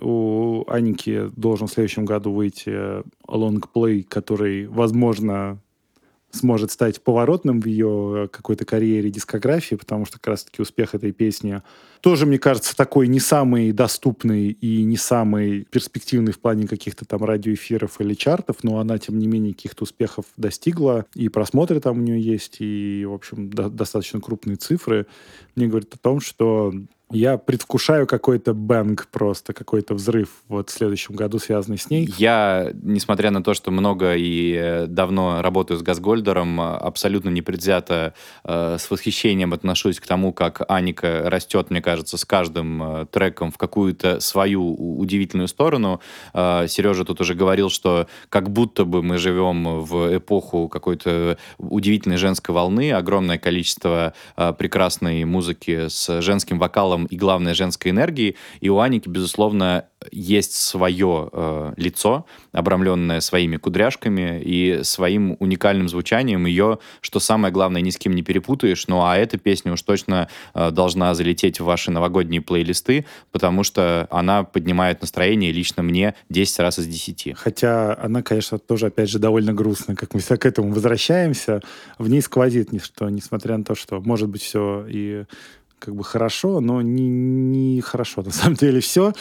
[0.00, 5.60] у Аники должен в следующем году выйти лонгплей, который, возможно,
[6.30, 11.62] сможет стать поворотным в ее какой-то карьере дискографии, потому что как раз-таки успех этой песни
[12.00, 17.24] тоже, мне кажется, такой не самый доступный и не самый перспективный в плане каких-то там
[17.24, 22.02] радиоэфиров или чартов, но она, тем не менее, каких-то успехов достигла, и просмотры там у
[22.02, 25.06] нее есть, и, в общем, до- достаточно крупные цифры.
[25.54, 26.72] Мне говорят о том, что
[27.12, 32.08] Я предвкушаю какой-то бэнг просто, какой-то взрыв вот в следующем году, связанный с ней.
[32.18, 38.76] Я, несмотря на то, что много и э, давно работаю с Газгольдером, абсолютно непредвзято э,
[38.78, 43.58] с восхищением отношусь к тому, как Аника растет, мне кажется, с каждым э, треком в
[43.58, 46.00] какую-то свою удивительную сторону.
[46.32, 52.16] Э, Сережа тут уже говорил, что как будто бы мы живем в эпоху какой-то удивительной
[52.16, 58.36] женской волны, огромное количество э, прекрасной музыки с женским вокалом и, главное, женской энергией.
[58.60, 66.46] И у Аники, безусловно, есть свое э, лицо, обрамленное своими кудряшками и своим уникальным звучанием.
[66.46, 68.86] Ее, что самое главное, ни с кем не перепутаешь.
[68.88, 74.08] Ну а эта песня уж точно э, должна залететь в ваши новогодние плейлисты, потому что
[74.10, 77.36] она поднимает настроение лично мне 10 раз из 10.
[77.36, 81.60] Хотя она, конечно, тоже, опять же, довольно грустная, как мы всегда к этому возвращаемся.
[81.98, 85.24] В ней сквозит ничто, несмотря на то, что может быть все и
[85.80, 89.12] как бы хорошо, но не, не хорошо на самом деле все.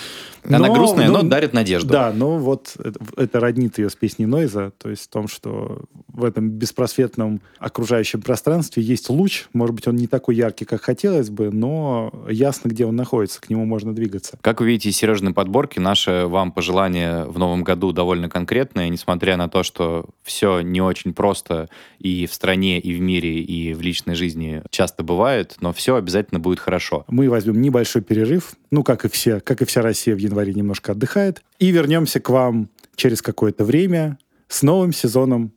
[0.43, 1.89] Она грустная, но дарит надежду.
[1.89, 5.85] Да, но вот это, это роднит ее с песней Нойза, то есть в том, что
[6.19, 11.29] в этом беспросветном окружающем пространстве есть луч, может быть, он не такой яркий, как хотелось
[11.29, 14.37] бы, но ясно, где он находится, к нему можно двигаться.
[14.41, 19.37] Как вы видите из Сережной подборки, наше вам пожелание в новом году довольно конкретное, несмотря
[19.37, 23.81] на то, что все не очень просто и в стране, и в мире, и в
[23.81, 27.05] личной жизни часто бывает, но все обязательно будет хорошо.
[27.07, 30.91] Мы возьмем небольшой перерыв, ну, как и все, как и вся Россия в январе немножко
[30.91, 34.17] отдыхает, и вернемся к вам через какое-то время
[34.47, 35.53] с новым сезоном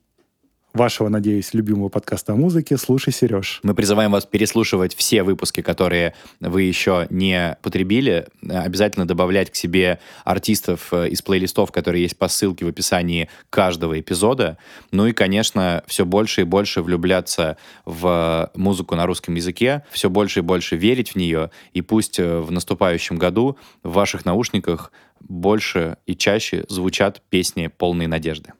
[0.73, 3.59] вашего, надеюсь, любимого подкаста о музыке «Слушай, Сереж».
[3.61, 8.27] Мы призываем вас переслушивать все выпуски, которые вы еще не потребили.
[8.41, 13.99] Обязательно добавлять к себе артистов э, из плейлистов, которые есть по ссылке в описании каждого
[13.99, 14.57] эпизода.
[14.91, 20.39] Ну и, конечно, все больше и больше влюбляться в музыку на русском языке, все больше
[20.39, 21.51] и больше верить в нее.
[21.73, 28.07] И пусть э, в наступающем году в ваших наушниках больше и чаще звучат песни полные
[28.07, 28.53] надежды.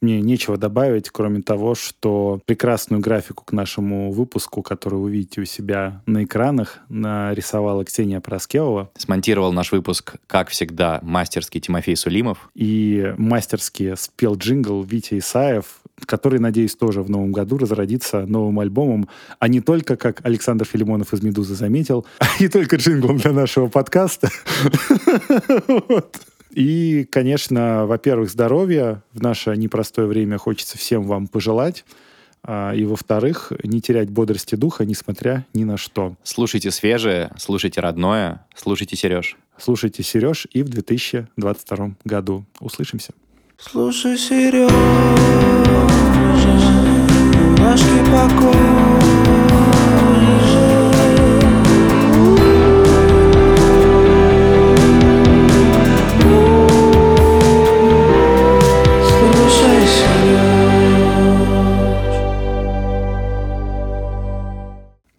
[0.00, 5.44] Мне нечего добавить, кроме того, что прекрасную графику к нашему выпуску, который вы видите у
[5.44, 8.90] себя на экранах, нарисовала Ксения Проскевова.
[8.96, 12.50] Смонтировал наш выпуск, как всегда, мастерский Тимофей Сулимов.
[12.54, 19.08] И мастерски спел джингл Витя Исаев, который, надеюсь, тоже в новом году разродится новым альбомом,
[19.38, 23.68] а не только, как Александр Филимонов из «Медузы» заметил, а не только джинглом для нашего
[23.68, 24.30] подкаста.
[25.88, 26.20] Вот.
[26.56, 31.84] И, конечно, во-первых, здоровья в наше непростое время хочется всем вам пожелать.
[32.42, 36.16] А, И, во-вторых, не терять бодрости духа, несмотря ни на что.
[36.22, 39.36] Слушайте свежее, слушайте родное, слушайте Сереж.
[39.58, 42.46] Слушайте Сереж и в 2022 году.
[42.58, 43.12] Услышимся.
[43.58, 44.16] Слушай,
[47.36, 49.35] немножко покой.